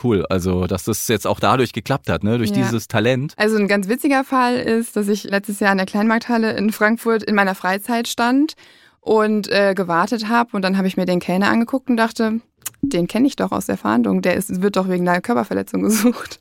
cool, 0.03 0.25
also 0.29 0.65
dass 0.67 0.83
das 0.85 1.07
jetzt 1.07 1.25
auch 1.27 1.39
dadurch 1.39 1.73
geklappt 1.73 2.09
hat, 2.09 2.23
ne, 2.23 2.37
durch 2.37 2.49
Ja. 2.51 2.57
dieses 2.57 2.87
Talent. 2.87 3.33
Also 3.37 3.57
ein 3.57 3.67
ganz 3.67 3.87
witziger 3.87 4.23
Fall 4.23 4.55
ist, 4.57 4.95
dass 4.95 5.07
ich 5.07 5.23
letztes 5.25 5.59
Jahr 5.59 5.71
in 5.71 5.77
der 5.77 5.87
Kleinmarkthalle 5.87 6.53
in 6.57 6.71
Frankfurt 6.71 7.23
in 7.23 7.35
meiner 7.35 7.55
Freizeit 7.55 8.07
stand 8.07 8.53
und 9.01 9.47
äh, 9.49 9.73
gewartet 9.75 10.27
habe 10.27 10.49
und 10.55 10.61
dann 10.61 10.77
habe 10.77 10.87
ich 10.87 10.97
mir 10.97 11.05
den 11.05 11.19
Kellner 11.19 11.49
angeguckt 11.49 11.89
und 11.89 11.97
dachte, 11.97 12.41
den 12.81 13.07
kenne 13.07 13.27
ich 13.27 13.35
doch 13.35 13.51
aus 13.51 13.65
der 13.65 13.77
Fahndung, 13.77 14.21
der 14.21 14.35
ist, 14.35 14.61
wird 14.61 14.75
doch 14.75 14.87
wegen 14.89 15.07
einer 15.07 15.21
Körperverletzung 15.21 15.81
gesucht. 15.83 16.39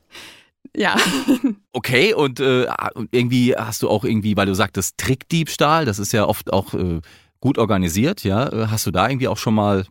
Ja, 0.77 0.97
Okay, 1.73 2.13
und 2.15 2.41
äh, 2.41 2.67
irgendwie 3.11 3.55
hast 3.57 3.83
du 3.83 3.89
auch 3.89 4.05
irgendwie, 4.05 4.37
weil 4.37 4.47
du 4.47 4.55
sagtest 4.55 4.99
Trickdiebstahl, 4.99 5.85
das 5.85 5.99
ist 5.99 6.13
ja 6.13 6.27
oft 6.27 6.53
auch 6.53 6.75
äh, 6.75 7.01
gut 7.41 7.57
organisiert, 7.59 8.25
ja. 8.25 8.69
Hast 8.71 8.87
du 8.87 8.91
da 8.91 9.09
irgendwie 9.09 9.29
auch 9.29 9.39
schon 9.39 9.55
mal 9.55 9.87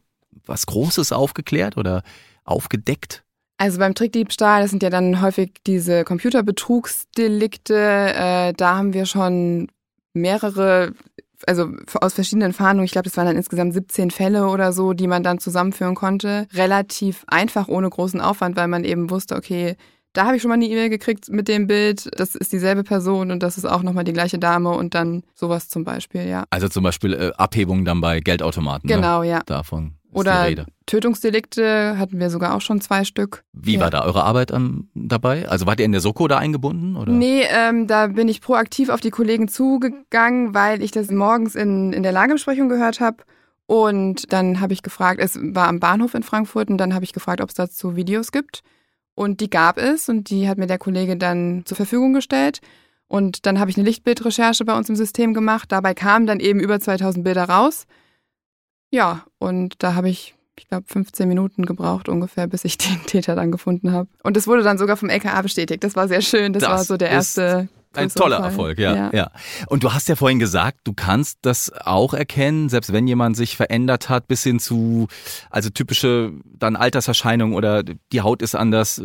was 0.45 0.65
Großes 0.65 1.11
aufgeklärt 1.13 1.77
oder 1.77 2.03
aufgedeckt? 2.43 3.23
Also 3.57 3.79
beim 3.79 3.95
Trickdiebstahl, 3.95 4.61
das 4.61 4.69
sind 4.69 4.83
ja 4.83 4.89
dann 4.89 5.21
häufig 5.21 5.51
diese 5.65 6.03
Computerbetrugsdelikte, 6.03 7.75
äh, 7.75 8.53
da 8.53 8.77
haben 8.77 8.93
wir 8.93 9.05
schon 9.05 9.67
mehrere, 10.13 10.93
also 11.47 11.71
aus 11.99 12.13
verschiedenen 12.13 12.53
Fahndungen, 12.53 12.85
ich 12.85 12.91
glaube, 12.91 13.05
das 13.05 13.17
waren 13.17 13.25
dann 13.25 13.35
insgesamt 13.35 13.73
17 13.73 14.11
Fälle 14.11 14.47
oder 14.47 14.73
so, 14.73 14.93
die 14.93 15.07
man 15.07 15.23
dann 15.23 15.39
zusammenführen 15.39 15.95
konnte. 15.95 16.47
Relativ 16.53 17.23
einfach, 17.27 17.67
ohne 17.67 17.89
großen 17.89 18.21
Aufwand, 18.21 18.55
weil 18.57 18.67
man 18.67 18.83
eben 18.83 19.09
wusste, 19.09 19.35
okay, 19.35 19.75
da 20.13 20.25
habe 20.25 20.35
ich 20.35 20.41
schon 20.41 20.49
mal 20.49 20.55
eine 20.55 20.65
E-Mail 20.65 20.89
gekriegt 20.89 21.29
mit 21.29 21.47
dem 21.47 21.67
Bild, 21.67 22.09
das 22.19 22.35
ist 22.35 22.51
dieselbe 22.51 22.83
Person 22.83 23.31
und 23.31 23.43
das 23.43 23.57
ist 23.57 23.65
auch 23.65 23.83
nochmal 23.83 24.03
die 24.03 24.13
gleiche 24.13 24.39
Dame 24.39 24.71
und 24.71 24.95
dann 24.95 25.23
sowas 25.35 25.69
zum 25.69 25.83
Beispiel, 25.83 26.27
ja. 26.27 26.45
Also 26.49 26.69
zum 26.69 26.83
Beispiel 26.83 27.13
äh, 27.13 27.31
Abhebungen 27.37 27.85
dann 27.85 28.01
bei 28.01 28.19
Geldautomaten. 28.19 28.87
Ne? 28.89 28.95
Genau, 28.95 29.23
ja. 29.23 29.41
Davon 29.45 29.96
Oder. 30.11 30.65
Tötungsdelikte 30.85 31.97
hatten 31.97 32.19
wir 32.19 32.29
sogar 32.29 32.55
auch 32.55 32.61
schon 32.61 32.81
zwei 32.81 33.03
Stück. 33.03 33.43
Wie 33.53 33.75
Ja. 33.75 33.81
war 33.81 33.89
da 33.89 34.03
eure 34.03 34.23
Arbeit 34.23 34.51
am, 34.51 34.89
dabei? 34.95 35.47
Also 35.47 35.65
wart 35.65 35.79
ihr 35.79 35.85
in 35.85 35.91
der 35.91 36.01
Soko 36.01 36.27
da 36.27 36.37
eingebunden? 36.37 36.95
Oder? 36.95 37.11
Nee, 37.11 37.43
ähm, 37.49 37.87
da 37.87 38.07
bin 38.07 38.27
ich 38.27 38.41
proaktiv 38.41 38.89
auf 38.89 39.01
die 39.01 39.09
Kollegen 39.11 39.47
zugegangen, 39.47 40.53
weil 40.53 40.81
ich 40.81 40.91
das 40.91 41.11
morgens 41.11 41.55
in, 41.55 41.93
in 41.93 42.03
der 42.03 42.11
Lagebesprechung 42.11 42.69
gehört 42.69 42.99
habe. 42.99 43.17
Und 43.65 44.31
dann 44.31 44.61
habe 44.61 44.73
ich 44.73 44.81
gefragt, 44.81 45.19
es 45.21 45.37
war 45.41 45.67
am 45.67 45.79
Bahnhof 45.81 46.13
in 46.13 46.23
Frankfurt 46.23 46.69
und 46.69 46.77
dann 46.77 46.93
habe 46.93 47.03
ich 47.03 47.11
gefragt, 47.11 47.41
ob 47.41 47.49
es 47.49 47.55
dazu 47.55 47.95
Videos 47.97 48.31
gibt. 48.31 48.61
Und 49.13 49.41
die 49.41 49.49
gab 49.49 49.77
es 49.77 50.07
und 50.09 50.29
die 50.29 50.47
hat 50.47 50.57
mir 50.57 50.67
der 50.67 50.77
Kollege 50.77 51.17
dann 51.17 51.63
zur 51.65 51.75
Verfügung 51.75 52.13
gestellt. 52.13 52.59
Und 53.09 53.45
dann 53.45 53.59
habe 53.59 53.69
ich 53.71 53.77
eine 53.77 53.85
Lichtbildrecherche 53.85 54.63
bei 54.63 54.77
uns 54.77 54.89
im 54.89 54.95
System 54.95 55.33
gemacht. 55.33 55.71
Dabei 55.71 55.93
kamen 55.93 56.27
dann 56.27 56.39
eben 56.39 56.59
über 56.59 56.79
2000 56.79 57.23
Bilder 57.25 57.45
raus. 57.45 57.85
Ja, 58.91 59.23
und 59.37 59.75
da 59.79 59.93
habe 59.93 60.09
ich, 60.09 60.35
ich 60.57 60.67
glaube, 60.67 60.85
15 60.87 61.27
Minuten 61.27 61.65
gebraucht 61.65 62.09
ungefähr, 62.09 62.47
bis 62.47 62.65
ich 62.65 62.77
den 62.77 63.03
Täter 63.05 63.35
dann 63.35 63.51
gefunden 63.51 63.91
habe. 63.91 64.09
Und 64.23 64.37
das 64.37 64.47
wurde 64.47 64.63
dann 64.63 64.77
sogar 64.77 64.97
vom 64.97 65.09
LKA 65.09 65.41
bestätigt. 65.41 65.83
Das 65.83 65.95
war 65.95 66.07
sehr 66.07 66.21
schön. 66.21 66.53
Das, 66.53 66.61
Das 66.61 66.71
war 66.71 66.83
so 66.83 66.97
der 66.97 67.09
erste. 67.09 67.69
Ein 67.93 68.09
toller. 68.09 68.37
Erfolg, 68.37 68.77
ja, 68.77 69.09
ja, 69.11 69.31
Und 69.67 69.83
du 69.83 69.91
hast 69.91 70.07
ja 70.07 70.15
vorhin 70.15 70.37
gesagt, 70.37 70.81
du 70.83 70.93
kannst 70.93 71.39
das 71.41 71.71
auch 71.71 72.13
erkennen, 72.13 72.69
selbst 72.69 72.93
wenn 72.93 73.07
jemand 73.07 73.35
sich 73.35 73.57
verändert 73.57 74.07
hat, 74.07 74.27
bis 74.27 74.43
hin 74.43 74.59
zu, 74.59 75.07
also 75.49 75.71
typische 75.71 76.33
dann 76.45 76.75
Alterserscheinungen 76.75 77.55
oder 77.55 77.81
die 77.81 78.21
Haut 78.21 78.43
ist 78.43 78.53
anders, 78.53 79.01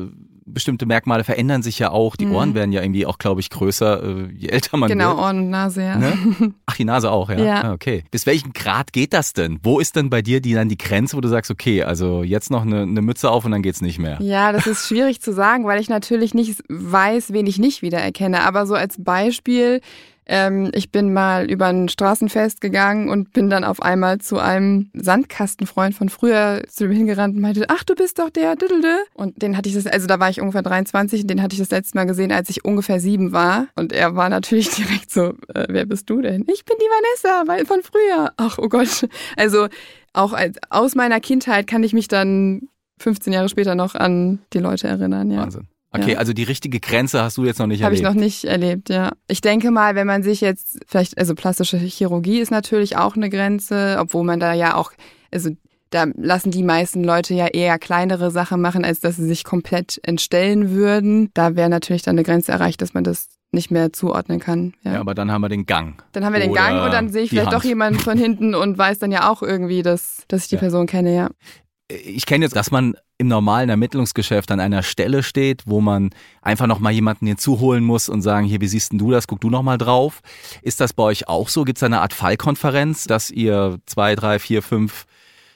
bestimmte 0.53 0.87
Merkmale 0.87 1.25
verändern 1.25 1.63
sich 1.63 1.79
ja 1.79 1.91
auch, 1.91 2.17
die 2.17 2.27
Mhm. 2.27 2.35
Ohren 2.35 2.55
werden 2.55 2.73
ja 2.73 2.83
irgendwie 2.83 3.07
auch, 3.07 3.19
glaube 3.19 3.41
ich, 3.41 3.51
größer, 3.51 4.03
äh, 4.03 4.29
je 4.37 4.49
älter 4.49 4.77
man 4.77 4.89
Genau, 4.89 5.11
wird. 5.11 5.19
Ohren 5.19 5.39
und 5.39 5.51
Nase, 5.51 5.83
ja. 5.83 5.97
Ne? 5.97 6.13
Ach, 6.67 6.77
die 6.77 6.85
Nase 6.85 7.11
auch, 7.11 7.31
ja. 7.31 7.39
Ja. 7.39 7.63
Ah, 7.65 7.73
okay. 7.73 8.05
Bis 8.11 8.27
welchem 8.27 8.53
Grad 8.53 8.93
geht 8.93 9.13
das 9.13 9.33
denn? 9.33 9.59
Wo 9.63 9.79
ist 9.81 9.97
denn 9.97 10.11
bei 10.11 10.23
dir 10.23 10.41
die 10.41 10.55
dann 10.55 10.69
die 10.69 10.79
Grenze, 10.79 11.17
wo 11.17 11.21
du 11.21 11.29
sagst, 11.29 11.51
okay, 11.51 11.83
also 11.83 12.23
jetzt 12.23 12.51
noch 12.51 12.63
eine, 12.63 12.83
eine 12.83 13.03
Mütze 13.03 13.31
auf 13.31 13.45
und 13.45 13.51
dann 13.53 13.63
geht's 13.63 13.81
nicht 13.81 13.99
mehr? 13.99 14.19
Ja, 14.21 14.53
das 14.53 14.67
ist 14.67 14.87
schwierig 14.89 15.21
zu 15.21 15.33
sagen, 15.33 15.67
weil 15.67 15.81
ich 15.81 15.89
natürlich 15.89 16.35
nicht 16.35 16.63
weiß, 16.69 17.33
wen 17.33 17.47
ich 17.47 17.59
nicht 17.59 17.83
wiedererkenne. 17.83 18.43
Aber 18.43 18.67
so 18.67 18.75
als 18.75 18.97
Beispiel, 19.03 19.81
ähm, 20.27 20.71
ich 20.75 20.91
bin 20.91 21.13
mal 21.13 21.51
über 21.51 21.67
ein 21.67 21.89
Straßenfest 21.89 22.61
gegangen 22.61 23.09
und 23.09 23.33
bin 23.33 23.51
dann 23.51 23.65
auf 23.65 23.83
einmal 23.83 24.19
zu 24.19 24.39
einem 24.39 24.91
Sandkastenfreund 24.95 25.95
von 25.95 26.09
früher 26.09 26.63
zu 26.69 26.85
ihm 26.85 26.93
hingerannt 26.93 27.35
und 27.35 27.43
meinte, 27.43 27.65
ach, 27.69 27.85
du 27.85 27.95
bist 27.95 28.19
doch 28.19 28.31
der 28.31 28.57
Diddelde. 28.57 28.99
Und 29.15 29.43
den 29.43 29.57
hatte 29.57 29.69
ich 29.69 29.75
das, 29.75 29.87
also 29.87 30.07
da 30.07 30.21
war 30.21 30.31
ich 30.31 30.41
ungefähr 30.41 30.63
23 30.63 31.23
und 31.23 31.29
den 31.29 31.43
hatte 31.43 31.55
ich 31.55 31.61
das 31.61 31.71
letzte 31.71 31.97
Mal 31.97 32.05
gesehen, 32.05 32.33
als 32.33 32.49
ich 32.51 32.65
ungefähr 32.65 33.01
sieben 33.01 33.33
war. 33.33 33.69
Und 33.75 33.93
er 33.93 34.15
war 34.15 34.29
natürlich 34.29 34.71
direkt 34.77 35.11
so, 35.11 35.35
äh, 35.55 35.67
wer 35.69 35.87
bist 35.87 36.09
du 36.09 36.21
denn? 36.21 36.45
Ich 36.53 36.65
bin 36.65 36.77
die 36.79 36.85
Vanessa, 36.85 37.65
von 37.67 37.83
früher. 37.83 38.33
Ach, 38.37 38.59
oh 38.59 38.69
Gott. 38.69 39.09
Also 39.37 39.69
auch 40.13 40.33
als, 40.33 40.59
aus 40.71 40.95
meiner 40.95 41.21
Kindheit 41.21 41.67
kann 41.67 41.83
ich 41.83 41.93
mich 41.93 42.09
dann 42.09 42.69
15 42.99 43.33
Jahre 43.33 43.49
später 43.49 43.75
noch 43.75 43.95
an 43.95 44.41
die 44.53 44.59
Leute 44.59 44.87
erinnern, 44.87 45.31
ja. 45.31 45.43
Wahnsinn. 45.43 45.69
Okay, 45.93 46.13
Ja. 46.13 46.19
also 46.19 46.33
die 46.33 46.43
richtige 46.45 46.81
Grenze 46.81 47.23
hast 47.23 47.37
du 47.37 47.45
jetzt 47.45 47.59
noch 47.59 47.67
nicht 47.67 47.83
Habe 47.83 47.95
ich 47.95 48.01
erlebt. 48.03 48.17
noch 48.17 48.23
nicht 48.25 48.45
erlebt, 48.45 48.89
ja. 48.89 49.13
Ich 49.29 49.41
denke 49.43 49.71
mal, 49.71 49.95
wenn 49.95 50.07
man 50.07 50.23
sich 50.23 50.41
jetzt 50.41 50.79
vielleicht, 50.87 51.19
also 51.19 51.35
plastische 51.35 51.77
Chirurgie 51.77 52.39
ist 52.41 52.51
natürlich 52.51 52.97
auch 52.97 53.15
eine 53.17 53.29
Grenze, 53.31 53.97
obwohl 54.01 54.25
man 54.25 54.41
da 54.41 54.55
ja 54.55 54.75
auch, 54.77 54.93
also 55.31 55.51
da 55.91 56.07
lassen 56.17 56.51
die 56.51 56.63
meisten 56.63 57.05
Leute 57.05 57.35
ja 57.35 57.49
eher 57.49 57.79
kleinere 57.79 58.31
Sachen 58.31 58.63
machen, 58.63 58.83
als 58.83 59.01
dass 59.01 59.17
sie 59.17 59.27
sich 59.27 59.45
komplett 59.45 60.01
entstellen 60.03 60.71
würden. 60.71 61.31
Da 61.35 61.55
wäre 61.57 61.69
natürlich 61.69 62.01
dann 62.01 62.15
eine 62.15 62.23
Grenze 62.23 62.51
erreicht, 62.53 62.81
dass 62.81 62.95
man 62.95 63.05
das 63.05 63.29
nicht 63.55 63.71
mehr 63.71 63.93
zuordnen 63.93 64.41
kann. 64.41 64.73
Ja. 64.85 64.95
ja, 64.95 65.01
aber 65.01 65.15
dann 65.15 65.31
haben 65.31 65.43
wir 65.43 65.51
den 65.51 65.67
Gang. 65.67 66.03
dann 66.13 66.25
haben 66.25 66.33
wir 66.33 66.41
den 66.41 66.53
Oder 66.53 66.61
Gang 66.63 66.85
und 66.87 66.93
dann 66.95 67.11
sehe 67.11 67.25
ich 67.25 67.29
vielleicht 67.29 67.49
Hand. 67.51 67.57
doch 67.57 67.65
jemanden 67.65 68.01
von 68.01 68.17
hinten 68.17 68.55
und 68.55 68.79
weiß 68.79 68.99
dann 69.01 69.13
ja 69.13 69.29
auch 69.31 69.43
irgendwie, 69.43 69.83
dass, 69.83 70.25
dass 70.29 70.45
ich 70.45 70.49
die 70.49 70.55
Ja. 70.55 70.61
Person 70.61 70.87
kenne, 70.87 71.15
ja. 71.15 71.29
Ich 72.05 72.27
kenne 72.27 72.45
jetzt, 72.45 72.57
dass 72.57 72.71
man 72.71 72.95
im 73.19 73.29
normalen 73.29 73.69
Ermittlungsgeschäft 73.69 74.51
an 74.51 74.61
einer 74.61 74.83
Stelle 74.83 75.23
steht, 75.23 75.63
wo 75.67 75.81
man 75.81 76.11
einfach 76.41 76.67
noch 76.67 76.81
mal 76.81 76.93
jemanden 76.93 77.27
hinzuholen 77.27 77.85
muss 77.85 78.09
und 78.09 78.23
sagen, 78.23 78.47
hier, 78.47 78.61
wie 78.61 78.69
siehst 78.69 78.93
denn 78.93 78.99
du 78.99 79.11
das? 79.11 79.27
Guck 79.27 79.41
du 79.41 79.51
noch 79.51 79.63
mal 79.63 79.79
drauf. 79.79 80.21
Ist 80.63 80.81
das 80.81 80.93
bei 80.93 81.05
euch 81.05 81.29
auch 81.29 81.49
so? 81.49 81.65
Gibt 81.65 81.79
es 81.79 81.83
eine 81.83 82.01
Art 82.01 82.13
Fallkonferenz, 82.13 83.05
dass 83.05 83.31
ihr 83.31 83.79
zwei, 83.87 84.17
drei, 84.17 84.39
vier, 84.39 84.63
fünf, 84.63 85.07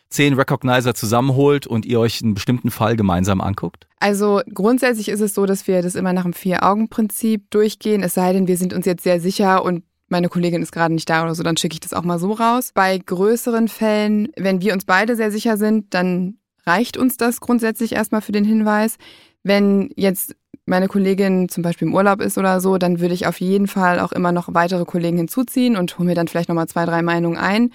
zehn 0.09 0.35
Recognizer 0.35 0.95
zusammenholt 0.95 1.67
und 1.67 1.85
ihr 1.85 1.99
euch 1.99 2.23
einen 2.23 2.35
bestimmten 2.35 2.71
Fall 2.71 2.97
gemeinsam 2.97 3.41
anguckt? 3.41 3.87
Also 3.99 4.43
grundsätzlich 4.53 5.09
ist 5.09 5.21
es 5.21 5.35
so, 5.35 5.47
dass 5.47 5.67
wir 5.67 5.83
das 5.83 5.95
immer 5.95 6.13
nach 6.13 6.23
dem 6.23 6.35
Vier-Augen-Prinzip 6.35 7.51
durchgehen, 7.51 8.03
es 8.03 8.15
sei 8.15 8.33
denn, 8.33 8.47
wir 8.47 8.57
sind 8.57 8.73
uns 8.73 8.87
jetzt 8.87 9.03
sehr 9.03 9.21
sicher 9.21 9.65
und 9.65 9.83
meine 10.09 10.29
Kollegin 10.29 10.63
ist 10.63 10.73
gerade 10.73 10.95
nicht 10.95 11.09
da 11.11 11.25
oder 11.25 11.35
so, 11.35 11.43
dann 11.43 11.57
schicke 11.57 11.75
ich 11.75 11.81
das 11.81 11.93
auch 11.93 12.05
mal 12.05 12.19
so 12.19 12.33
raus. 12.33 12.71
Bei 12.75 12.97
größeren 12.99 13.69
Fällen, 13.69 14.29
wenn 14.37 14.61
wir 14.61 14.73
uns 14.73 14.85
beide 14.85 15.17
sehr 15.17 15.31
sicher 15.31 15.57
sind, 15.57 15.93
dann 15.95 16.39
reicht 16.65 16.97
uns 16.97 17.17
das 17.17 17.41
grundsätzlich 17.41 17.93
erstmal 17.93 18.23
für 18.23 18.33
den 18.33 18.45
Hinweis. 18.45 18.97
Wenn 19.43 19.91
jetzt 19.97 20.35
meine 20.67 20.89
Kollegin 20.89 21.49
zum 21.49 21.63
Beispiel 21.63 21.89
im 21.89 21.95
Urlaub 21.95 22.21
ist 22.21 22.39
oder 22.39 22.61
so, 22.61 22.77
dann 22.77 23.01
würde 23.01 23.15
ich 23.15 23.27
auf 23.27 23.41
jeden 23.41 23.69
Fall 23.69 24.01
auch 24.01 24.13
immer 24.13 24.33
noch 24.33 24.53
weitere 24.53 24.85
Kollegen 24.85 25.17
hinzuziehen 25.17 25.77
und 25.77 25.97
hole 25.99 26.09
mir 26.09 26.15
dann 26.15 26.29
vielleicht 26.29 26.49
nochmal 26.49 26.67
zwei, 26.67 26.85
drei 26.85 27.03
Meinungen 27.03 27.39
ein. 27.39 27.71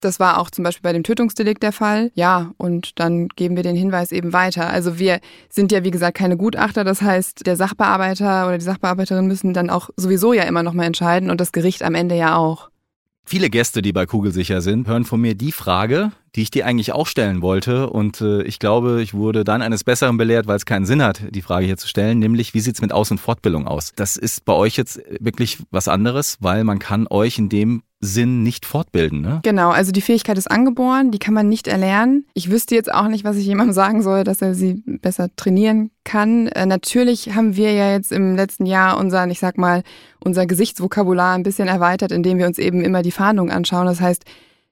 Das 0.00 0.20
war 0.20 0.38
auch 0.38 0.50
zum 0.50 0.62
Beispiel 0.62 0.82
bei 0.82 0.92
dem 0.92 1.02
Tötungsdelikt 1.02 1.62
der 1.62 1.72
Fall. 1.72 2.10
Ja, 2.14 2.52
und 2.58 2.98
dann 3.00 3.28
geben 3.28 3.56
wir 3.56 3.62
den 3.62 3.76
Hinweis 3.76 4.12
eben 4.12 4.32
weiter. 4.32 4.68
Also 4.68 4.98
wir 4.98 5.20
sind 5.48 5.72
ja, 5.72 5.84
wie 5.84 5.90
gesagt, 5.90 6.18
keine 6.18 6.36
Gutachter. 6.36 6.84
Das 6.84 7.00
heißt, 7.00 7.46
der 7.46 7.56
Sachbearbeiter 7.56 8.46
oder 8.46 8.58
die 8.58 8.64
Sachbearbeiterin 8.64 9.26
müssen 9.26 9.54
dann 9.54 9.70
auch 9.70 9.90
sowieso 9.96 10.32
ja 10.32 10.42
immer 10.42 10.62
noch 10.62 10.74
mal 10.74 10.84
entscheiden 10.84 11.30
und 11.30 11.40
das 11.40 11.52
Gericht 11.52 11.82
am 11.82 11.94
Ende 11.94 12.14
ja 12.14 12.36
auch. 12.36 12.70
Viele 13.24 13.50
Gäste, 13.50 13.82
die 13.82 13.92
bei 13.92 14.06
Kugelsicher 14.06 14.60
sind, 14.60 14.86
hören 14.86 15.04
von 15.04 15.20
mir 15.20 15.34
die 15.34 15.50
Frage, 15.50 16.12
die 16.36 16.42
ich 16.42 16.50
dir 16.50 16.66
eigentlich 16.66 16.92
auch 16.92 17.06
stellen 17.06 17.42
wollte. 17.42 17.88
Und 17.88 18.20
äh, 18.20 18.42
ich 18.42 18.58
glaube, 18.58 19.02
ich 19.02 19.14
wurde 19.14 19.42
dann 19.42 19.62
eines 19.62 19.84
Besseren 19.84 20.18
belehrt, 20.18 20.46
weil 20.46 20.56
es 20.56 20.66
keinen 20.66 20.86
Sinn 20.86 21.02
hat, 21.02 21.22
die 21.30 21.42
Frage 21.42 21.66
hier 21.66 21.78
zu 21.78 21.88
stellen, 21.88 22.18
nämlich 22.18 22.54
wie 22.54 22.60
sieht's 22.60 22.82
mit 22.82 22.92
Aus- 22.92 23.10
und 23.10 23.18
Fortbildung 23.18 23.66
aus? 23.66 23.92
Das 23.96 24.16
ist 24.16 24.44
bei 24.44 24.52
euch 24.52 24.76
jetzt 24.76 25.00
wirklich 25.18 25.58
was 25.70 25.88
anderes, 25.88 26.36
weil 26.40 26.62
man 26.64 26.78
kann 26.78 27.06
euch 27.08 27.38
in 27.38 27.48
dem 27.48 27.82
Sinn 28.00 28.42
nicht 28.42 28.66
fortbilden, 28.66 29.22
ne? 29.22 29.40
Genau, 29.42 29.70
also 29.70 29.90
die 29.90 30.02
Fähigkeit 30.02 30.36
ist 30.36 30.50
angeboren, 30.50 31.10
die 31.10 31.18
kann 31.18 31.32
man 31.32 31.48
nicht 31.48 31.66
erlernen. 31.66 32.26
Ich 32.34 32.50
wüsste 32.50 32.74
jetzt 32.74 32.92
auch 32.92 33.08
nicht, 33.08 33.24
was 33.24 33.36
ich 33.36 33.46
jemandem 33.46 33.72
sagen 33.72 34.02
soll, 34.02 34.22
dass 34.22 34.42
er 34.42 34.54
sie 34.54 34.82
besser 34.84 35.28
trainieren 35.34 35.90
kann. 36.04 36.48
Äh, 36.48 36.66
natürlich 36.66 37.34
haben 37.34 37.56
wir 37.56 37.72
ja 37.72 37.92
jetzt 37.92 38.12
im 38.12 38.36
letzten 38.36 38.66
Jahr 38.66 38.98
unseren, 38.98 39.30
ich 39.30 39.38
sag 39.38 39.56
mal, 39.56 39.82
unser 40.22 40.44
Gesichtsvokabular 40.44 41.34
ein 41.34 41.42
bisschen 41.42 41.68
erweitert, 41.68 42.12
indem 42.12 42.36
wir 42.36 42.46
uns 42.46 42.58
eben 42.58 42.82
immer 42.82 43.00
die 43.00 43.12
Fahndung 43.12 43.50
anschauen. 43.50 43.86
Das 43.86 44.02
heißt, 44.02 44.24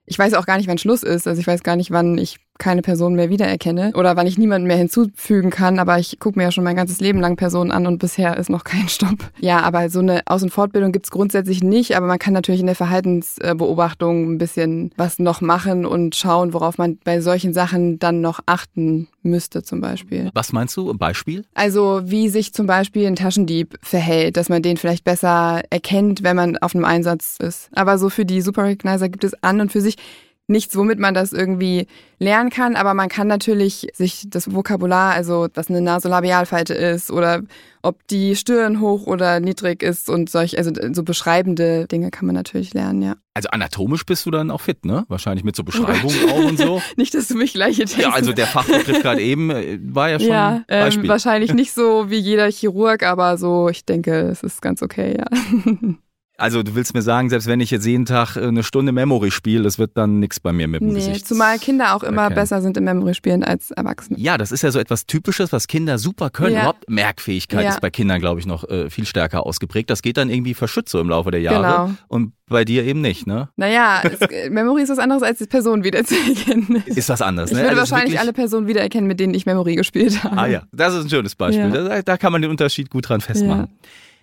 ich 0.05 0.17
weiß 0.17 0.33
auch 0.33 0.45
gar 0.45 0.57
nicht, 0.57 0.67
wann 0.67 0.77
Schluss 0.77 1.03
ist. 1.03 1.27
Also 1.27 1.39
ich 1.39 1.47
weiß 1.47 1.63
gar 1.63 1.75
nicht, 1.75 1.91
wann 1.91 2.17
ich 2.17 2.37
keine 2.57 2.81
Person 2.81 3.15
mehr 3.15 3.29
wiedererkenne 3.29 3.91
oder 3.95 4.15
wann 4.15 4.27
ich 4.27 4.37
niemanden 4.37 4.67
mehr 4.67 4.77
hinzufügen 4.77 5.49
kann, 5.49 5.79
aber 5.79 5.99
ich 5.99 6.19
gucke 6.19 6.39
mir 6.39 6.45
ja 6.45 6.51
schon 6.51 6.63
mein 6.63 6.75
ganzes 6.75 6.99
Leben 6.99 7.19
lang 7.19 7.35
Personen 7.35 7.71
an 7.71 7.85
und 7.87 7.99
bisher 7.99 8.37
ist 8.37 8.49
noch 8.49 8.63
kein 8.65 8.87
Stopp. 8.87 9.31
Ja, 9.39 9.61
aber 9.61 9.89
so 9.89 9.99
eine 9.99 10.21
Aus- 10.25 10.43
und 10.43 10.51
Fortbildung 10.51 10.91
gibt's 10.91 11.11
grundsätzlich 11.11 11.63
nicht, 11.63 11.95
aber 11.97 12.07
man 12.07 12.19
kann 12.19 12.33
natürlich 12.33 12.61
in 12.61 12.67
der 12.67 12.75
Verhaltensbeobachtung 12.75 14.33
ein 14.33 14.37
bisschen 14.37 14.91
was 14.97 15.19
noch 15.19 15.41
machen 15.41 15.85
und 15.85 16.15
schauen, 16.15 16.53
worauf 16.53 16.77
man 16.77 16.97
bei 17.03 17.21
solchen 17.21 17.53
Sachen 17.53 17.99
dann 17.99 18.21
noch 18.21 18.39
achten 18.45 19.07
müsste 19.25 19.63
zum 19.63 19.81
Beispiel. 19.81 20.29
Was 20.33 20.53
meinst 20.53 20.77
du? 20.77 20.89
Ein 20.89 20.97
Beispiel? 20.97 21.45
Also 21.53 22.01
wie 22.05 22.29
sich 22.29 22.53
zum 22.53 22.67
Beispiel 22.67 23.07
ein 23.07 23.15
Taschendieb 23.15 23.77
verhält, 23.81 24.37
dass 24.37 24.49
man 24.49 24.61
den 24.61 24.77
vielleicht 24.77 25.03
besser 25.03 25.63
erkennt, 25.69 26.23
wenn 26.23 26.35
man 26.35 26.57
auf 26.57 26.75
einem 26.75 26.85
Einsatz 26.85 27.37
ist. 27.39 27.69
Aber 27.73 27.97
so 27.97 28.09
für 28.09 28.25
die 28.25 28.41
Super 28.41 28.63
Recognizer 28.63 29.09
gibt 29.09 29.23
es 29.23 29.33
an 29.43 29.59
und 29.61 29.71
für 29.71 29.81
sich 29.81 29.97
nichts, 30.47 30.75
womit 30.75 30.99
man 30.99 31.13
das 31.13 31.33
irgendwie 31.33 31.87
lernen 32.19 32.49
kann, 32.49 32.75
aber 32.75 32.93
man 32.93 33.09
kann 33.09 33.27
natürlich 33.27 33.87
sich 33.93 34.25
das 34.27 34.53
Vokabular, 34.53 35.13
also 35.13 35.47
was 35.53 35.69
eine 35.69 35.81
Nasolabialfalte 35.81 36.73
ist 36.73 37.11
oder 37.11 37.41
ob 37.81 38.07
die 38.07 38.35
Stirn 38.35 38.79
hoch 38.79 39.05
oder 39.05 39.39
niedrig 39.39 39.83
ist 39.83 40.09
und 40.09 40.29
solch, 40.29 40.57
also 40.57 40.71
so 40.93 41.03
beschreibende 41.03 41.87
Dinge 41.87 42.11
kann 42.11 42.25
man 42.25 42.35
natürlich 42.35 42.73
lernen, 42.73 43.01
ja. 43.01 43.15
Also 43.33 43.49
anatomisch 43.49 44.05
bist 44.05 44.25
du 44.25 44.31
dann 44.31 44.49
auch 44.49 44.61
fit, 44.61 44.85
ne? 44.85 45.03
Wahrscheinlich 45.07 45.43
mit 45.43 45.55
so 45.55 45.63
Beschreibungen 45.63 46.15
oh 46.27 46.31
auch 46.31 46.45
und 46.45 46.57
so. 46.57 46.81
nicht, 46.95 47.13
dass 47.13 47.27
du 47.27 47.35
mich 47.35 47.53
gleich 47.53 47.75
hier 47.75 47.85
Ja, 47.97 48.11
also 48.11 48.31
der 48.31 48.47
Fachbegriff 48.47 49.01
gerade 49.01 49.21
eben 49.21 49.49
äh, 49.49 49.77
war 49.81 50.09
ja 50.09 50.19
schon 50.19 50.29
ja, 50.29 50.63
ähm, 50.67 50.85
Beispiel. 50.85 51.09
wahrscheinlich 51.09 51.53
nicht 51.53 51.73
so 51.73 52.09
wie 52.09 52.17
jeder 52.17 52.49
Chirurg, 52.49 53.03
aber 53.03 53.37
so, 53.37 53.67
ich 53.67 53.85
denke, 53.85 54.29
es 54.29 54.41
ist 54.41 54.61
ganz 54.61 54.81
okay, 54.81 55.17
ja. 55.17 55.25
Also 56.37 56.63
du 56.63 56.75
willst 56.75 56.93
mir 56.93 57.01
sagen, 57.01 57.29
selbst 57.29 57.47
wenn 57.47 57.61
ich 57.61 57.71
jetzt 57.71 57.85
jeden 57.85 58.05
Tag 58.05 58.35
äh, 58.35 58.41
eine 58.41 58.63
Stunde 58.63 58.91
Memory 58.91 59.31
spiele, 59.31 59.63
das 59.63 59.79
wird 59.79 59.91
dann 59.95 60.19
nichts 60.19 60.39
bei 60.39 60.51
mir 60.51 60.67
mit 60.67 60.81
dem 60.81 60.89
nee, 60.89 60.95
Gesicht. 60.95 61.27
Zumal 61.27 61.57
Kinder 61.59 61.95
auch 61.95 62.03
immer 62.03 62.23
erkennen. 62.23 62.35
besser 62.35 62.61
sind 62.61 62.75
im 62.75 62.83
Memory 62.83 63.13
spielen 63.13 63.43
als 63.43 63.71
Erwachsene. 63.71 64.19
Ja, 64.19 64.37
das 64.37 64.51
ist 64.51 64.61
ja 64.61 64.71
so 64.71 64.79
etwas 64.79 65.05
Typisches, 65.05 65.53
was 65.53 65.67
Kinder 65.67 65.97
super 65.97 66.29
können. 66.29 66.53
Ja. 66.53 66.59
Überhaupt 66.61 66.89
Merkfähigkeit 66.89 67.63
Ja. 67.63 67.69
ist 67.69 67.79
bei 67.81 67.89
Kindern, 67.89 68.19
glaube 68.19 68.39
ich, 68.41 68.45
noch 68.45 68.67
äh, 68.69 68.89
viel 68.89 69.05
stärker 69.05 69.45
ausgeprägt. 69.45 69.89
Das 69.89 70.01
geht 70.01 70.17
dann 70.17 70.29
irgendwie 70.29 70.53
verschützt 70.53 70.91
so 70.91 70.99
im 70.99 71.09
Laufe 71.09 71.31
der 71.31 71.39
Jahre. 71.41 71.87
Genau. 71.87 71.97
Und 72.09 72.33
bei 72.47 72.65
dir 72.65 72.83
eben 72.83 73.01
nicht, 73.01 73.25
ne? 73.27 73.49
Naja, 73.55 74.01
es, 74.03 74.49
Memory 74.49 74.83
ist 74.83 74.89
was 74.89 74.99
anderes 74.99 75.23
als 75.23 75.39
die 75.39 75.45
Person 75.47 75.83
wiederzuerkennen. 75.83 76.83
Ist 76.85 77.09
was 77.09 77.21
anderes, 77.21 77.51
Ich 77.51 77.55
ne? 77.57 77.63
würde 77.63 77.79
Also 77.79 77.91
wahrscheinlich 77.91 78.19
alle 78.19 78.33
Personen 78.33 78.67
wiedererkennen, 78.67 79.07
mit 79.07 79.19
denen 79.19 79.33
ich 79.33 79.45
Memory 79.45 79.75
gespielt 79.75 80.23
habe. 80.23 80.37
Ah 80.37 80.47
ja, 80.47 80.63
das 80.73 80.93
ist 80.95 81.05
ein 81.05 81.09
schönes 81.09 81.35
Beispiel. 81.35 81.73
Ja. 81.73 81.83
Da, 81.83 82.01
da 82.01 82.17
kann 82.17 82.31
man 82.33 82.41
den 82.41 82.51
Unterschied 82.51 82.89
gut 82.89 83.07
dran 83.09 83.21
festmachen. 83.21 83.69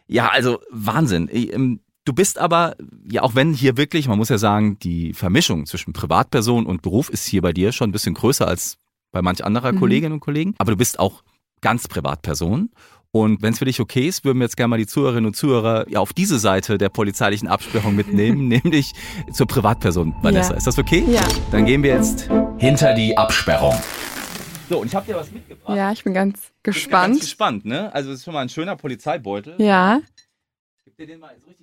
Ja, 0.09 0.29
also 0.29 0.61
Wahnsinn. 0.71 1.29
Du 2.05 2.13
bist 2.13 2.39
aber, 2.39 2.75
ja, 3.09 3.23
auch 3.23 3.35
wenn 3.37 3.53
hier 3.55 3.77
wirklich, 3.77 4.09
man 4.09 4.19
muss 4.19 4.29
ja 4.29 4.39
sagen, 4.39 4.79
die 4.81 5.13
Vermischung 5.15 5.67
zwischen 5.67 5.93
Privatperson 5.93 6.67
und 6.67 6.83
Beruf 6.83 7.09
ist 7.11 7.27
hier 7.27 7.43
bei 7.43 7.53
dir 7.53 7.71
schon 7.73 7.91
ein 7.91 7.93
bisschen 7.93 8.15
größer 8.15 8.47
als 8.47 8.79
bei 9.13 9.23
manch 9.23 9.45
anderer 9.45 9.73
Mhm. 9.73 9.79
Kolleginnen 9.79 10.13
und 10.15 10.21
Kollegen. 10.21 10.55
Aber 10.59 10.73
du 10.73 10.77
bist 10.77 10.99
auch 10.99 11.23
ganz 11.61 11.87
Privatperson. 11.87 12.71
Und 13.15 13.43
wenn 13.43 13.53
es 13.53 13.59
für 13.59 13.67
dich 13.67 13.79
okay 13.79 14.09
ist, 14.09 14.25
würden 14.25 14.39
wir 14.39 14.47
jetzt 14.47 14.57
gerne 14.57 14.69
mal 14.69 14.79
die 14.79 14.87
Zuhörerinnen 14.87 15.27
und 15.27 15.35
Zuhörer 15.37 15.87
ja 15.89 16.01
auf 16.01 16.13
diese 16.15 16.39
Seite 16.39 16.79
der 16.79 16.89
polizeilichen 16.89 17.47
Absperrung 17.47 17.95
mitnehmen, 17.95 18.49
nämlich 18.65 18.95
zur 19.33 19.47
Privatperson, 19.47 20.15
Vanessa. 20.23 20.53
Ja. 20.53 20.57
Ist 20.57 20.67
das 20.67 20.79
okay? 20.79 21.05
Ja. 21.09 21.21
Dann 21.51 21.67
gehen 21.67 21.83
wir 21.83 21.95
jetzt 21.95 22.31
hinter 22.59 22.95
die 22.95 23.17
Absperrung. 23.17 23.77
So, 24.71 24.81
und 24.81 24.87
ich 24.87 24.95
habe 24.95 25.05
dir 25.07 25.15
was 25.17 25.31
mitgebracht. 25.31 25.77
Ja, 25.77 25.93
ich 25.93 26.03
bin 26.03 26.15
ganz 26.15 26.37
Ich 26.39 26.43
bin 26.43 26.51
ganz 26.63 26.75
gespannt. 26.77 27.21
gespannt, 27.21 27.65
ne? 27.67 27.95
Also 27.95 28.11
es 28.11 28.21
ist 28.21 28.25
schon 28.25 28.33
mal 28.35 28.41
ein 28.41 28.49
schöner 28.49 28.77
Polizeibeutel. 28.77 29.55
Ja, 29.59 30.01
Gib 30.85 30.97
dir 30.97 31.07
den 31.07 31.21
mal 31.21 31.35
so 31.39 31.47
richtig 31.49 31.62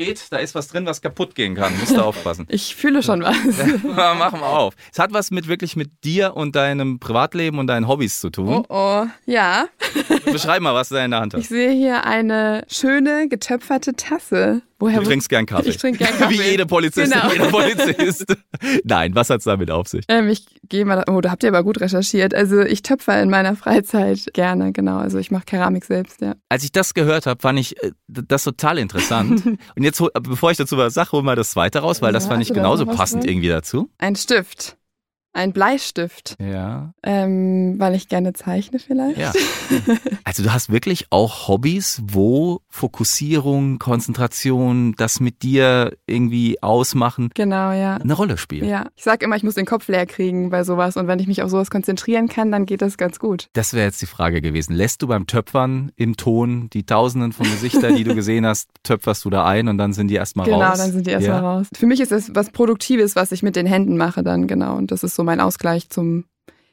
geht. 0.00 0.32
Da 0.32 0.38
ist 0.38 0.54
was 0.54 0.68
drin, 0.68 0.86
was 0.86 1.02
kaputt 1.02 1.34
gehen 1.34 1.54
kann. 1.54 1.78
Musst 1.78 1.94
du 1.96 2.00
aufpassen. 2.00 2.46
ich 2.50 2.74
fühle 2.74 3.02
schon 3.02 3.22
was. 3.22 3.36
Ja, 3.96 4.14
Machen 4.14 4.40
wir 4.40 4.46
auf. 4.46 4.74
Es 4.92 4.98
hat 4.98 5.12
was 5.12 5.30
mit 5.30 5.46
wirklich 5.46 5.76
mit 5.76 6.04
dir 6.04 6.36
und 6.36 6.56
deinem 6.56 6.98
Privatleben 6.98 7.58
und 7.58 7.66
deinen 7.66 7.86
Hobbys 7.86 8.20
zu 8.20 8.30
tun. 8.30 8.48
Oh 8.48 8.64
oh, 8.68 9.06
ja. 9.26 9.66
Beschreib 10.24 10.62
mal, 10.62 10.74
was 10.74 10.88
du 10.88 10.94
da 10.96 11.04
in 11.04 11.10
der 11.10 11.20
Hand 11.20 11.34
Ich 11.34 11.40
hast. 11.40 11.48
sehe 11.50 11.70
hier 11.72 12.04
eine 12.04 12.64
schöne 12.68 13.28
getöpferte 13.28 13.94
Tasse. 13.94 14.62
Woher 14.80 15.00
Du 15.00 15.06
trinkst 15.06 15.28
gern 15.28 15.46
Kaffee. 15.46 15.68
Ich 15.70 15.76
trinke 15.76 15.98
gern 16.04 16.14
Kaffee. 16.18 16.38
Wie 16.38 16.42
jede 16.42 16.66
Polizistin, 16.66 17.12
Genau. 17.20 17.32
jeder 17.32 17.46
Polizist. 17.48 18.26
Nein, 18.84 19.14
was 19.14 19.30
hat's 19.30 19.44
damit 19.44 19.70
auf 19.70 19.86
sich? 19.88 20.04
Ähm, 20.08 20.28
ich 20.28 20.46
gehe 20.68 20.84
mal, 20.84 21.04
oh, 21.08 21.20
da 21.20 21.30
habt 21.30 21.42
ihr 21.42 21.50
aber 21.50 21.62
gut 21.62 21.80
recherchiert. 21.80 22.34
Also 22.34 22.60
ich 22.62 22.82
töpfer 22.82 23.22
in 23.22 23.30
meiner 23.30 23.54
Freizeit 23.56 24.26
gerne, 24.32 24.72
genau. 24.72 24.98
Also 24.98 25.18
ich 25.18 25.30
mache 25.30 25.44
Keramik 25.44 25.84
selbst, 25.84 26.20
ja. 26.20 26.34
Als 26.48 26.64
ich 26.64 26.72
das 26.72 26.94
gehört 26.94 27.26
habe, 27.26 27.40
fand 27.40 27.58
ich 27.58 27.80
äh, 27.82 27.92
das 28.08 28.44
total 28.44 28.78
interessant. 28.78 29.44
und 29.46 29.82
jetzt, 29.82 30.02
bevor 30.22 30.50
ich 30.50 30.56
dazu 30.56 30.76
was 30.76 30.94
sage, 30.94 31.12
hol 31.12 31.22
mal 31.22 31.36
das 31.36 31.50
zweite 31.50 31.80
raus, 31.80 32.02
weil 32.02 32.12
das 32.12 32.24
Ja, 32.24 32.30
fand 32.30 32.42
ich 32.42 32.52
genauso 32.52 32.86
passend 32.86 33.22
drin? 33.24 33.30
irgendwie 33.32 33.48
dazu. 33.48 33.90
Ein 33.98 34.16
Stift. 34.16 34.76
Ein 35.32 35.52
Bleistift. 35.52 36.36
Ja. 36.40 36.92
Ähm, 37.04 37.76
weil 37.78 37.94
ich 37.94 38.08
gerne 38.08 38.32
zeichne 38.32 38.78
vielleicht. 38.78 39.18
Ja. 39.18 39.32
Also 40.24 40.42
du 40.42 40.52
hast 40.52 40.70
wirklich 40.70 41.06
auch 41.10 41.48
Hobbys, 41.48 42.02
wo 42.04 42.60
Fokussierung, 42.68 43.78
Konzentration, 43.78 44.94
das 44.96 45.18
mit 45.18 45.42
dir 45.42 45.96
irgendwie 46.06 46.62
ausmachen, 46.62 47.30
Genau, 47.34 47.72
ja. 47.72 47.96
eine 47.96 48.12
Rolle 48.12 48.36
spielen. 48.36 48.68
Ja, 48.68 48.86
ich 48.96 49.02
sag 49.02 49.22
immer, 49.22 49.36
ich 49.36 49.42
muss 49.42 49.54
den 49.54 49.66
Kopf 49.66 49.88
leer 49.88 50.06
kriegen 50.06 50.50
bei 50.50 50.62
sowas 50.62 50.96
und 50.96 51.06
wenn 51.08 51.18
ich 51.18 51.26
mich 51.26 51.42
auf 51.42 51.50
sowas 51.50 51.70
konzentrieren 51.70 52.28
kann, 52.28 52.52
dann 52.52 52.66
geht 52.66 52.82
das 52.82 52.96
ganz 52.96 53.18
gut. 53.18 53.48
Das 53.54 53.72
wäre 53.74 53.86
jetzt 53.86 54.00
die 54.02 54.06
Frage 54.06 54.40
gewesen. 54.40 54.74
Lässt 54.74 55.02
du 55.02 55.08
beim 55.08 55.26
Töpfern 55.26 55.90
im 55.96 56.16
Ton 56.16 56.68
die 56.72 56.84
Tausenden 56.84 57.32
von 57.32 57.46
Gesichter, 57.46 57.92
die 57.92 58.04
du 58.04 58.14
gesehen 58.14 58.46
hast, 58.46 58.68
töpferst 58.82 59.24
du 59.24 59.30
da 59.30 59.46
ein 59.46 59.68
und 59.68 59.78
dann 59.78 59.92
sind 59.92 60.08
die 60.08 60.16
erstmal 60.16 60.46
genau, 60.46 60.60
raus? 60.60 60.78
dann 60.78 60.92
sind 60.92 61.06
die 61.06 61.10
erstmal 61.10 61.42
ja. 61.42 61.52
raus. 61.56 61.66
Für 61.74 61.86
mich 61.86 62.00
ist 62.00 62.12
es 62.12 62.34
was 62.34 62.50
Produktives, 62.50 63.16
was 63.16 63.32
ich 63.32 63.42
mit 63.42 63.56
den 63.56 63.66
Händen 63.66 63.96
mache 63.96 64.22
dann, 64.22 64.46
genau. 64.46 64.76
Und 64.76 64.90
das 64.90 65.02
ist 65.02 65.14
so 65.14 65.19
mein 65.24 65.40
Ausgleich 65.40 65.90
zum 65.90 66.24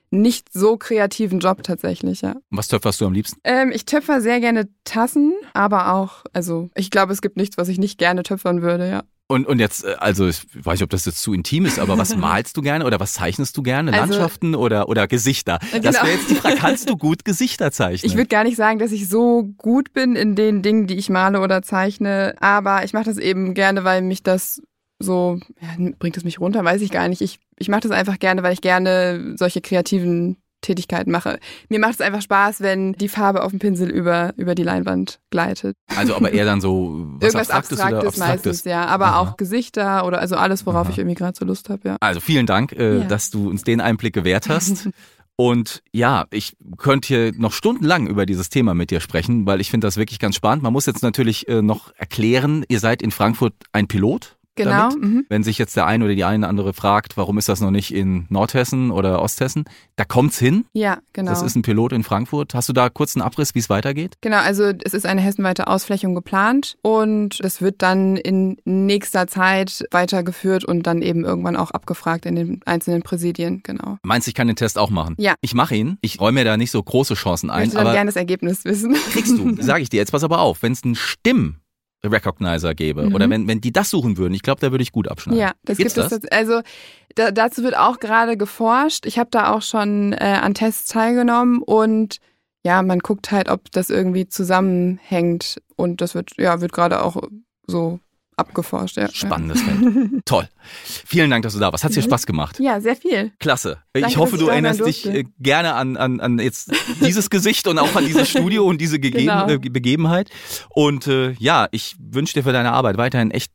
nicht 0.10 0.54
so 0.54 0.78
kreativen 0.78 1.40
Job 1.40 1.64
tatsächlich, 1.64 2.22
ja. 2.22 2.36
Was 2.50 2.68
töpferst 2.68 3.02
du 3.02 3.06
am 3.06 3.14
liebsten? 3.14 3.40
Ähm, 3.44 3.72
ich 3.74 3.86
töpfer 3.86 4.22
sehr 4.22 4.40
gerne 4.40 4.70
Tassen, 4.86 5.34
aber 5.54 5.94
auch, 5.94 6.24
also 6.34 6.70
ich 6.76 6.92
glaube, 6.92 7.12
es 7.12 7.22
gibt 7.22 7.38
nichts, 7.38 7.58
was 7.58 7.68
ich 7.68 7.78
nicht 7.78 7.98
gerne 7.98 8.24
töpfern 8.24 8.62
würde, 8.62 8.90
ja. 8.90 9.04
Und, 9.30 9.46
und 9.46 9.60
jetzt, 9.60 9.84
äh, 9.84 9.96
also 10.00 10.28
ich 10.28 10.42
weiß 10.54 10.76
nicht, 10.76 10.84
ob 10.84 10.90
das 10.90 11.06
jetzt 11.06 11.22
zu 11.22 11.34
intim 11.34 11.66
ist, 11.66 11.80
aber 11.80 11.98
was 11.98 12.16
malst 12.18 12.56
du 12.56 12.62
gerne 12.62 12.86
oder 12.86 13.00
was 13.00 13.14
zeichnest 13.14 13.58
du 13.58 13.64
gerne? 13.64 13.92
Also- 13.92 14.14
Landschaften 14.14 14.56
oder, 14.56 14.88
oder 14.88 15.08
Gesichter? 15.08 15.60
Das 15.60 15.82
genau. 15.82 16.04
wäre 16.04 16.12
jetzt 16.14 16.30
die 16.30 16.36
Frage, 16.36 16.56
kannst 16.56 16.90
du 16.90 16.98
gut 16.98 17.26
Gesichter 17.26 17.72
zeichnen? 17.72 18.10
Ich 18.10 18.16
würde 18.16 18.30
gar 18.30 18.46
nicht 18.46 18.56
sagen, 18.56 18.80
dass 18.80 18.94
ich 18.94 19.10
so 19.10 19.44
gut 19.58 19.92
bin 19.92 20.16
in 20.16 20.36
den 20.36 20.62
Dingen, 20.62 20.88
die 20.88 20.96
ich 20.96 21.10
male 21.10 21.42
oder 21.42 21.62
zeichne, 21.62 22.36
aber 22.40 22.86
ich 22.86 22.94
mache 22.94 23.06
das 23.06 23.18
eben 23.18 23.54
gerne, 23.54 23.84
weil 23.84 24.02
mich 24.02 24.24
das 24.24 24.62
so, 25.00 25.40
ja, 25.62 25.92
bringt 26.00 26.18
es 26.18 26.24
mich 26.24 26.40
runter, 26.40 26.64
weiß 26.64 26.82
ich 26.82 26.92
gar 26.92 27.08
nicht. 27.10 27.22
Ich, 27.22 27.40
ich 27.58 27.70
mache 27.70 27.82
das 27.82 27.92
einfach 27.92 28.20
gerne, 28.20 28.44
weil 28.44 28.54
ich 28.54 28.62
gerne 28.62 29.36
solche 29.38 29.62
kreativen 29.62 30.38
Tätigkeiten 30.62 31.12
mache. 31.12 31.40
Mir 31.70 31.80
macht 31.80 31.94
es 31.94 32.02
einfach 32.02 32.22
Spaß, 32.22 32.62
wenn 32.62 32.94
die 32.94 33.10
Farbe 33.10 33.44
auf 33.44 33.52
dem 33.52 33.60
Pinsel 33.60 33.90
über, 33.92 34.34
über 34.38 34.56
die 34.56 34.64
Leinwand 34.64 35.20
gleitet. 35.30 35.76
also 35.96 36.16
aber 36.16 36.34
eher 36.34 36.46
dann 36.46 36.62
so 36.62 37.06
was 37.20 37.34
Irgendwas 37.34 37.50
Abstraktes, 37.52 37.80
Abstraktes, 37.80 38.00
oder 38.00 38.08
Abstraktes. 38.08 38.46
meistens, 38.46 38.64
ja. 38.66 38.86
Aber 38.86 39.06
Aha. 39.08 39.20
auch 39.20 39.38
Gesichter 39.38 40.06
oder 40.08 40.20
also 40.20 40.36
alles, 40.36 40.66
worauf 40.66 40.86
Aha. 40.88 40.92
ich 40.92 40.98
irgendwie 40.98 41.16
gerade 41.16 41.38
so 41.38 41.46
Lust 41.46 41.70
habe, 41.70 41.88
ja. 41.88 41.98
Also 42.00 42.20
vielen 42.20 42.48
Dank, 42.48 42.72
äh, 42.74 43.00
Ja. 43.00 43.04
dass 43.06 43.30
du 43.30 43.48
uns 43.50 43.64
den 43.64 43.82
Einblick 43.82 44.14
gewährt 44.16 44.50
hast. 44.50 44.90
Und 45.36 45.84
ja, 45.92 46.26
ich 46.32 46.58
könnte 46.80 47.08
hier 47.08 47.32
noch 47.38 47.52
stundenlang 47.54 48.08
über 48.08 48.26
dieses 48.26 48.50
Thema 48.50 48.74
mit 48.74 48.90
dir 48.90 49.00
sprechen, 49.00 49.46
weil 49.46 49.62
ich 49.62 49.70
finde 49.70 49.86
das 49.86 49.96
wirklich 49.96 50.18
ganz 50.18 50.36
spannend. 50.36 50.64
Man 50.64 50.74
muss 50.74 50.88
jetzt 50.88 51.04
natürlich 51.04 51.48
äh, 51.48 51.62
noch 51.62 51.94
erklären, 51.96 52.66
ihr 52.68 52.80
seid 52.80 53.04
in 53.04 53.12
Frankfurt 53.12 53.54
ein 53.72 53.88
Pilot. 53.88 54.37
Genau. 54.58 54.90
Mhm. 54.90 55.26
Wenn 55.30 55.44
sich 55.44 55.58
jetzt 55.58 55.76
der 55.76 55.86
eine 55.86 56.06
oder 56.06 56.16
die 56.16 56.24
eine 56.24 56.48
andere 56.48 56.74
fragt, 56.74 57.18
warum 57.18 57.38
ist 57.38 57.48
das 57.50 57.62
noch 57.62 57.72
nicht 57.72 57.94
in 57.94 58.26
Nordhessen 58.30 58.92
oder 58.92 59.22
Osthessen, 59.22 59.66
da 59.96 60.06
kommt's 60.06 60.40
hin. 60.40 60.66
Ja, 60.74 60.98
genau. 61.14 61.32
Das 61.32 61.42
ist 61.42 61.56
ein 61.56 61.62
Pilot 61.62 61.94
in 61.94 62.04
Frankfurt. 62.04 62.54
Hast 62.54 62.70
du 62.70 62.74
da 62.74 62.90
kurz 62.90 63.16
einen 63.16 63.24
Abriss, 63.24 63.56
wie 63.56 63.60
es 63.60 63.70
weitergeht? 63.70 64.16
Genau, 64.22 64.38
also 64.38 64.72
es 64.84 64.94
ist 64.94 65.06
eine 65.06 65.22
hessenweite 65.22 65.68
Ausflächung 65.68 66.16
geplant 66.16 66.78
und 66.82 67.44
das 67.44 67.62
wird 67.62 67.82
dann 67.82 68.18
in 68.18 68.58
nächster 68.66 69.28
Zeit 69.28 69.84
weitergeführt 69.92 70.66
und 70.66 70.84
dann 70.84 71.02
eben 71.02 71.24
irgendwann 71.26 71.56
auch 71.56 71.72
abgefragt 71.72 72.26
in 72.26 72.36
den 72.36 72.60
einzelnen 72.66 73.04
Präsidien, 73.04 73.62
genau. 73.64 73.98
Meinst 74.04 74.28
du, 74.28 74.30
ich 74.30 74.36
kann 74.36 74.48
den 74.48 74.56
Test 74.56 74.78
auch 74.78 74.90
machen? 74.90 75.16
Ja. 75.18 75.36
Ich 75.42 75.54
mache 75.54 75.76
ihn. 75.76 75.98
Ich 76.02 76.20
räume 76.20 76.40
mir 76.40 76.46
da 76.46 76.58
nicht 76.58 76.72
so 76.72 76.82
große 76.82 77.14
Chancen 77.14 77.48
Ich 77.50 77.56
ein, 77.56 77.70
dann 77.72 77.82
aber 77.82 77.94
gerne 77.94 78.08
das 78.10 78.16
Ergebnis 78.16 78.66
wissen. 78.66 78.94
kriegst 79.12 79.38
du, 79.38 79.56
sage 79.62 79.82
ich 79.84 79.90
dir. 79.90 79.98
Jetzt 79.98 80.12
pass 80.12 80.24
aber 80.24 80.40
auf, 80.40 80.62
wenn 80.62 80.72
es 80.74 80.84
einen 80.84 80.96
Stimm 80.96 81.58
Recognizer 82.06 82.76
gäbe 82.76 83.04
Mhm. 83.08 83.16
oder 83.16 83.30
wenn, 83.30 83.48
wenn 83.48 83.60
die 83.62 83.72
das 83.72 83.90
suchen 83.90 84.18
würden, 84.18 84.34
ich 84.34 84.44
glaube, 84.44 84.62
da 84.62 84.72
würde 84.72 84.82
ich 84.84 84.92
gut 84.92 85.08
abschneiden. 85.08 85.40
Ja, 85.42 85.52
das 85.64 85.78
Gibt's 85.78 85.96
gibt 85.96 86.06
es. 86.06 86.20
tats- 86.22 86.32
Also 86.32 86.62
da, 87.16 87.32
dazu 87.32 87.64
wird 87.64 87.76
auch 87.78 88.00
gerade 88.00 88.38
geforscht. 88.38 89.06
Ich 89.06 89.18
habe 89.20 89.30
da 89.32 89.52
auch 89.54 89.62
schon 89.62 90.14
äh, 90.14 90.40
an 90.42 90.54
Tests 90.54 90.92
teilgenommen 90.92 91.62
und 91.62 92.18
ja, 92.64 92.82
man 92.82 93.00
guckt 93.00 93.32
halt, 93.32 93.50
ob 93.50 93.72
das 93.72 93.90
irgendwie 93.90 94.28
zusammenhängt 94.28 95.62
und 95.76 96.02
das 96.02 96.16
wird 96.16 96.32
ja 96.38 96.62
wird 96.62 96.74
gerade 96.74 97.02
auch 97.04 97.18
so 97.66 98.00
abgeforscht. 98.38 98.98
Ja. 98.98 99.10
Spannendes 99.12 99.62
Feld. 99.62 99.80
Toll. 100.26 100.48
Vielen 101.06 101.30
Dank, 101.30 101.44
dass 101.44 101.54
du 101.54 101.60
da 101.60 101.72
warst. 101.72 101.84
Hat 101.84 101.96
dir 101.96 102.02
Spaß 102.02 102.26
gemacht? 102.26 102.60
Ja, 102.60 102.80
sehr 102.80 102.96
viel. 102.96 103.32
Klasse. 103.40 103.80
Danke, 103.94 104.10
ich 104.10 104.18
hoffe, 104.18 104.38
du 104.38 104.48
erinnerst 104.48 104.86
dich 104.86 105.06
äh, 105.08 105.26
gerne 105.40 105.74
an, 105.74 105.98
an, 105.98 106.20
an 106.20 106.40
jetzt 106.40 106.72
dieses 107.02 107.30
Gesicht 107.30 107.68
und 107.68 107.80
auch 107.80 107.96
an 107.96 108.06
dieses 108.06 108.30
Studio 108.30 108.66
und 108.66 108.80
diese 108.80 109.00
Gegeben, 109.08 109.26
Genau. 109.26 109.50
äh, 109.50 109.58
Begebenheit. 109.58 110.30
Und 110.70 111.08
äh, 111.08 111.32
ja, 111.40 111.68
ich 111.72 111.96
wünsche 112.00 112.34
dir 112.36 112.44
für 112.44 112.54
deine 112.54 112.72
Arbeit 112.72 112.98
weiterhin 112.98 113.32
echt 113.32 113.52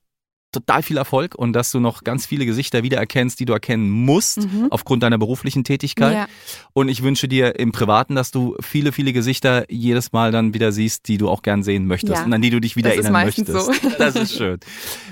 total 0.53 0.83
viel 0.83 0.97
Erfolg 0.99 1.35
und 1.35 1.53
dass 1.55 1.71
du 1.73 1.81
noch 1.81 2.05
ganz 2.05 2.27
viele 2.27 2.47
Gesichter 2.47 2.83
wiedererkennst, 2.83 3.41
die 3.41 3.45
du 3.47 3.53
erkennen 3.53 3.91
musst 3.91 4.39
Mhm. 4.43 4.69
aufgrund 4.71 5.03
deiner 5.03 5.19
beruflichen 5.19 5.65
Tätigkeit. 5.65 6.15
Ja. 6.15 6.27
Und 6.75 6.89
ich 6.89 7.03
wünsche 7.03 7.27
dir 7.29 7.59
im 7.59 7.73
Privaten, 7.73 8.15
dass 8.15 8.31
du 8.31 8.57
viele, 8.61 8.93
viele 8.93 9.13
Gesichter 9.13 9.65
jedes 9.71 10.13
Mal 10.13 10.31
dann 10.31 10.55
wieder 10.55 10.71
siehst, 10.73 11.09
die 11.09 11.19
du 11.19 11.29
auch 11.29 11.43
gern 11.43 11.63
sehen 11.63 11.87
möchtest 11.87 12.15
Ja. 12.19 12.25
und 12.25 12.33
an 12.33 12.43
die 12.43 12.51
du 12.51 12.61
dich 12.61 12.77
wieder 12.77 12.91
Das 12.91 12.99
erinnern 12.99 13.25
möchtest. 13.25 13.51
so. 13.51 13.73
Das 13.99 14.15
ist 14.15 14.37
schön. 14.37 14.59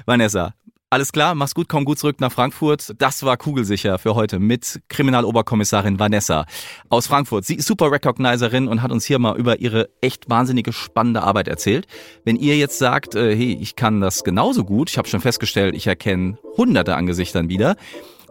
Vanessa, 0.06 0.54
alles 0.92 1.12
klar, 1.12 1.36
mach's 1.36 1.54
gut, 1.54 1.68
komm 1.68 1.84
gut 1.84 2.00
zurück 2.00 2.20
nach 2.20 2.32
Frankfurt. 2.32 2.96
Das 2.98 3.22
war 3.22 3.36
Kugelsicher 3.36 4.00
für 4.00 4.16
heute 4.16 4.40
mit 4.40 4.82
Kriminaloberkommissarin 4.88 6.00
Vanessa 6.00 6.46
aus 6.88 7.06
Frankfurt. 7.06 7.44
Sie 7.44 7.54
ist 7.54 7.68
super 7.68 7.92
Recognizerin 7.92 8.66
und 8.66 8.82
hat 8.82 8.90
uns 8.90 9.04
hier 9.04 9.20
mal 9.20 9.38
über 9.38 9.60
ihre 9.60 9.88
echt 10.00 10.28
wahnsinnige 10.28 10.72
spannende 10.72 11.22
Arbeit 11.22 11.46
erzählt. 11.46 11.86
Wenn 12.24 12.34
ihr 12.34 12.56
jetzt 12.56 12.78
sagt, 12.78 13.14
äh, 13.14 13.36
hey, 13.36 13.56
ich 13.60 13.76
kann 13.76 14.00
das 14.00 14.24
genauso 14.24 14.64
gut, 14.64 14.90
ich 14.90 14.98
habe 14.98 15.06
schon 15.06 15.20
festgestellt, 15.20 15.76
ich 15.76 15.86
erkenne 15.86 16.38
hunderte 16.56 16.96
an 16.96 17.06
Gesichtern 17.06 17.48
wieder, 17.48 17.76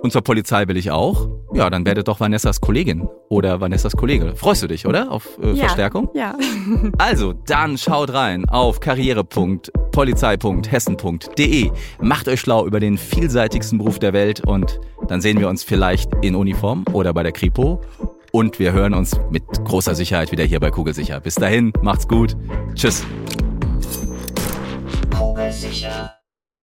und 0.01 0.11
zur 0.11 0.21
Polizei 0.21 0.67
will 0.67 0.77
ich 0.77 0.91
auch, 0.91 1.27
ja, 1.53 1.69
dann 1.69 1.85
werdet 1.85 2.07
doch 2.07 2.19
Vanessas 2.19 2.61
Kollegin 2.61 3.07
oder 3.27 3.59
Vanessas 3.59 3.97
Kollege. 3.97 4.35
Freust 4.35 4.63
du 4.63 4.67
dich, 4.67 4.85
oder? 4.85 5.11
Auf 5.11 5.37
äh, 5.41 5.51
ja. 5.51 5.65
Verstärkung? 5.65 6.09
Ja. 6.13 6.37
Also, 6.97 7.33
dann 7.33 7.77
schaut 7.77 8.13
rein 8.13 8.47
auf 8.49 8.79
karriere.polizei.hessen.de. 8.79 11.71
Macht 12.01 12.27
euch 12.27 12.39
schlau 12.39 12.65
über 12.65 12.79
den 12.79 12.97
vielseitigsten 12.97 13.77
Beruf 13.77 13.99
der 13.99 14.13
Welt 14.13 14.41
und 14.45 14.79
dann 15.07 15.21
sehen 15.21 15.39
wir 15.39 15.49
uns 15.49 15.63
vielleicht 15.63 16.09
in 16.21 16.33
Uniform 16.35 16.85
oder 16.93 17.13
bei 17.13 17.21
der 17.23 17.31
Kripo. 17.31 17.81
Und 18.31 18.59
wir 18.59 18.73
hören 18.73 18.93
uns 18.93 19.19
mit 19.31 19.43
großer 19.65 19.95
Sicherheit 19.95 20.31
wieder 20.31 20.43
hier 20.43 20.59
bei 20.59 20.69
Kugelsicher. 20.69 21.19
Bis 21.19 21.33
dahin, 21.35 21.73
macht's 21.81 22.07
gut. 22.07 22.37
Tschüss. 22.75 23.03
Kugelsicher. 25.17 26.18